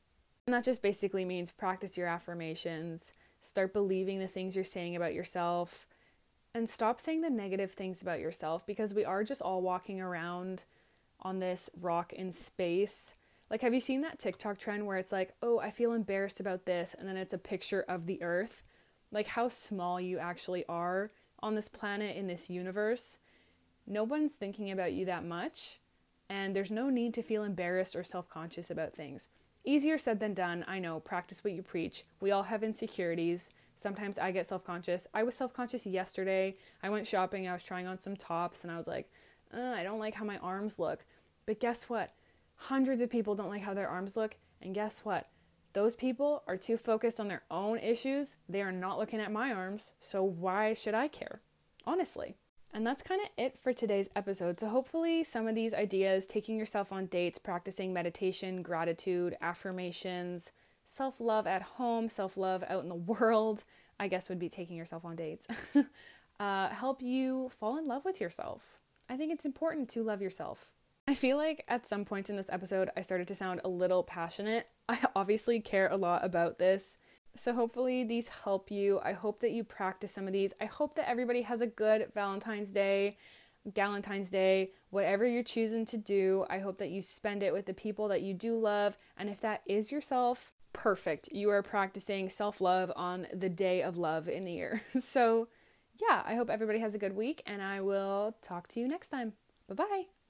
And 0.47 0.53
that 0.53 0.63
just 0.63 0.82
basically 0.82 1.23
means 1.23 1.51
practice 1.51 1.97
your 1.97 2.08
affirmations, 2.08 3.13
start 3.41 3.73
believing 3.73 4.19
the 4.19 4.27
things 4.27 4.56
you're 4.56 4.65
saying 4.65 4.95
about 4.95 5.13
yourself, 5.13 5.86
and 6.53 6.67
stop 6.67 6.99
saying 6.99 7.21
the 7.21 7.29
negative 7.29 7.71
things 7.71 8.01
about 8.01 8.19
yourself 8.19 8.65
because 8.65 8.93
we 8.93 9.06
are 9.06 9.23
just 9.23 9.41
all 9.41 9.62
walking 9.62 10.01
around 10.01 10.65
on 11.23 11.39
this 11.39 11.69
rock 11.79 12.13
in 12.13 12.31
space. 12.31 13.13
Like, 13.49 13.62
have 13.62 13.73
you 13.73 13.79
seen 13.79 14.01
that 14.01 14.19
TikTok 14.19 14.57
trend 14.57 14.86
where 14.86 14.97
it's 14.97 15.12
like, 15.12 15.33
oh, 15.41 15.59
I 15.59 15.71
feel 15.71 15.93
embarrassed 15.93 16.39
about 16.39 16.65
this, 16.65 16.95
and 16.97 17.07
then 17.07 17.17
it's 17.17 17.33
a 17.33 17.38
picture 17.38 17.86
of 17.88 18.05
the 18.05 18.21
Earth? 18.23 18.63
Like, 19.12 19.27
how 19.27 19.47
small 19.47 20.01
you 20.01 20.17
actually 20.17 20.65
are 20.67 21.12
on 21.43 21.55
this 21.55 21.69
planet, 21.69 22.15
in 22.15 22.25
this 22.25 22.49
universe. 22.49 23.17
No 23.86 24.03
one's 24.03 24.33
thinking 24.33 24.71
about 24.71 24.93
you 24.93 25.05
that 25.05 25.25
much, 25.25 25.81
and 26.29 26.55
there's 26.55 26.71
no 26.71 26.89
need 26.89 27.13
to 27.15 27.21
feel 27.21 27.43
embarrassed 27.43 27.95
or 27.95 28.03
self 28.03 28.29
conscious 28.29 28.71
about 28.71 28.93
things. 28.93 29.27
Easier 29.65 29.97
said 29.97 30.19
than 30.19 30.33
done. 30.33 30.63
I 30.67 30.79
know, 30.79 30.99
practice 30.99 31.43
what 31.43 31.53
you 31.53 31.62
preach. 31.62 32.05
We 32.21 32.31
all 32.31 32.43
have 32.43 32.63
insecurities. 32.63 33.49
Sometimes 33.75 34.17
I 34.17 34.31
get 34.31 34.47
self 34.47 34.63
conscious. 34.63 35.05
I 35.13 35.23
was 35.23 35.36
self 35.36 35.53
conscious 35.53 35.86
yesterday. 35.86 36.55
I 36.81 36.89
went 36.89 37.07
shopping, 37.07 37.47
I 37.47 37.53
was 37.53 37.63
trying 37.63 37.88
on 37.88 37.99
some 37.99 38.15
tops, 38.15 38.63
and 38.63 38.71
I 38.71 38.77
was 38.77 38.88
like, 38.88 39.12
uh, 39.53 39.73
I 39.77 39.83
don't 39.83 39.99
like 39.99 40.15
how 40.15 40.25
my 40.25 40.38
arms 40.38 40.79
look. 40.79 41.05
But 41.45 41.60
guess 41.60 41.89
what? 41.89 42.13
Hundreds 42.56 43.01
of 43.01 43.10
people 43.10 43.36
don't 43.36 43.49
like 43.49 43.63
how 43.63 43.73
their 43.73 43.89
arms 43.89 44.15
look. 44.15 44.36
And 44.62 44.73
guess 44.73 45.01
what? 45.03 45.27
Those 45.73 45.95
people 45.95 46.43
are 46.47 46.58
too 46.58 46.77
focused 46.77 47.19
on 47.19 47.27
their 47.27 47.43
own 47.49 47.79
issues. 47.79 48.36
They 48.47 48.62
are 48.62 48.71
not 48.71 48.99
looking 48.99 49.19
at 49.19 49.32
my 49.32 49.51
arms. 49.51 49.93
So 49.99 50.23
why 50.23 50.73
should 50.73 50.93
I 50.93 51.08
care? 51.08 51.41
Honestly. 51.86 52.36
And 52.73 52.88
that's 52.88 53.03
kind 53.03 53.21
of 53.21 53.27
it 53.38 53.58
for 53.58 53.71
today's 53.71 54.10
episode. 54.15 54.60
So, 54.60 54.67
hopefully, 54.67 55.23
some 55.23 55.47
of 55.47 55.53
these 55.53 55.75
ideas 55.75 56.25
taking 56.25 56.58
yourself 56.58 56.91
on 56.91 57.06
dates, 57.06 57.38
practicing 57.38 57.93
meditation, 57.93 58.63
gratitude, 58.63 59.38
affirmations, 59.41 60.51
self 60.86 61.21
love 61.21 61.45
at 61.45 61.62
home, 61.62 62.10
self 62.10 62.36
love 62.36 62.63
out 62.67 62.82
in 62.82 62.89
the 62.89 62.95
world, 62.95 63.63
I 63.99 64.08
guess 64.08 64.27
would 64.27 64.39
be 64.39 64.49
taking 64.49 64.75
yourself 64.75 65.06
on 65.06 65.15
dates, 65.15 65.47
uh, 66.39 66.69
help 66.69 67.03
you 67.03 67.49
fall 67.49 67.77
in 67.77 67.88
love 67.88 68.06
with 68.06 68.19
yourself. 68.19 68.79
I 69.08 69.17
think 69.17 69.32
it's 69.32 69.45
important 69.45 69.88
to 69.89 70.01
love 70.01 70.21
yourself. 70.21 70.71
I 71.07 71.15
feel 71.15 71.37
like 71.37 71.65
at 71.67 71.85
some 71.85 72.05
points 72.05 72.29
in 72.29 72.37
this 72.37 72.49
episode, 72.49 72.89
I 72.95 73.01
started 73.01 73.27
to 73.27 73.35
sound 73.35 73.61
a 73.63 73.69
little 73.69 74.03
passionate. 74.03 74.69
I 74.89 74.99
obviously 75.15 75.59
care 75.59 75.89
a 75.89 75.97
lot 75.97 76.23
about 76.23 76.59
this. 76.59 76.97
So, 77.35 77.53
hopefully, 77.53 78.03
these 78.03 78.27
help 78.27 78.69
you. 78.69 78.99
I 79.03 79.13
hope 79.13 79.39
that 79.39 79.51
you 79.51 79.63
practice 79.63 80.11
some 80.11 80.27
of 80.27 80.33
these. 80.33 80.53
I 80.61 80.65
hope 80.65 80.95
that 80.95 81.09
everybody 81.09 81.41
has 81.41 81.61
a 81.61 81.67
good 81.67 82.11
Valentine's 82.13 82.71
Day, 82.71 83.17
Galentine's 83.73 84.29
Day, 84.29 84.71
whatever 84.91 85.25
you're 85.25 85.43
choosing 85.43 85.83
to 85.85 85.97
do. 85.97 86.45
I 86.49 86.59
hope 86.59 86.77
that 86.77 86.91
you 86.91 87.01
spend 87.01 87.41
it 87.41 87.51
with 87.51 87.65
the 87.65 87.73
people 87.73 88.07
that 88.09 88.21
you 88.21 88.35
do 88.35 88.55
love. 88.55 88.97
And 89.17 89.29
if 89.29 89.41
that 89.41 89.63
is 89.67 89.91
yourself, 89.91 90.53
perfect. 90.73 91.29
You 91.31 91.49
are 91.49 91.63
practicing 91.63 92.29
self 92.29 92.61
love 92.61 92.91
on 92.95 93.27
the 93.33 93.49
day 93.49 93.81
of 93.81 93.97
love 93.97 94.29
in 94.29 94.45
the 94.45 94.53
year. 94.53 94.83
So, 94.99 95.47
yeah, 96.01 96.21
I 96.25 96.35
hope 96.35 96.49
everybody 96.49 96.79
has 96.79 96.95
a 96.95 96.99
good 96.99 97.15
week, 97.15 97.41
and 97.45 97.61
I 97.61 97.81
will 97.81 98.35
talk 98.41 98.67
to 98.69 98.79
you 98.79 98.87
next 98.87 99.09
time. 99.09 99.33
Bye 99.67 99.75
bye. 99.75 100.22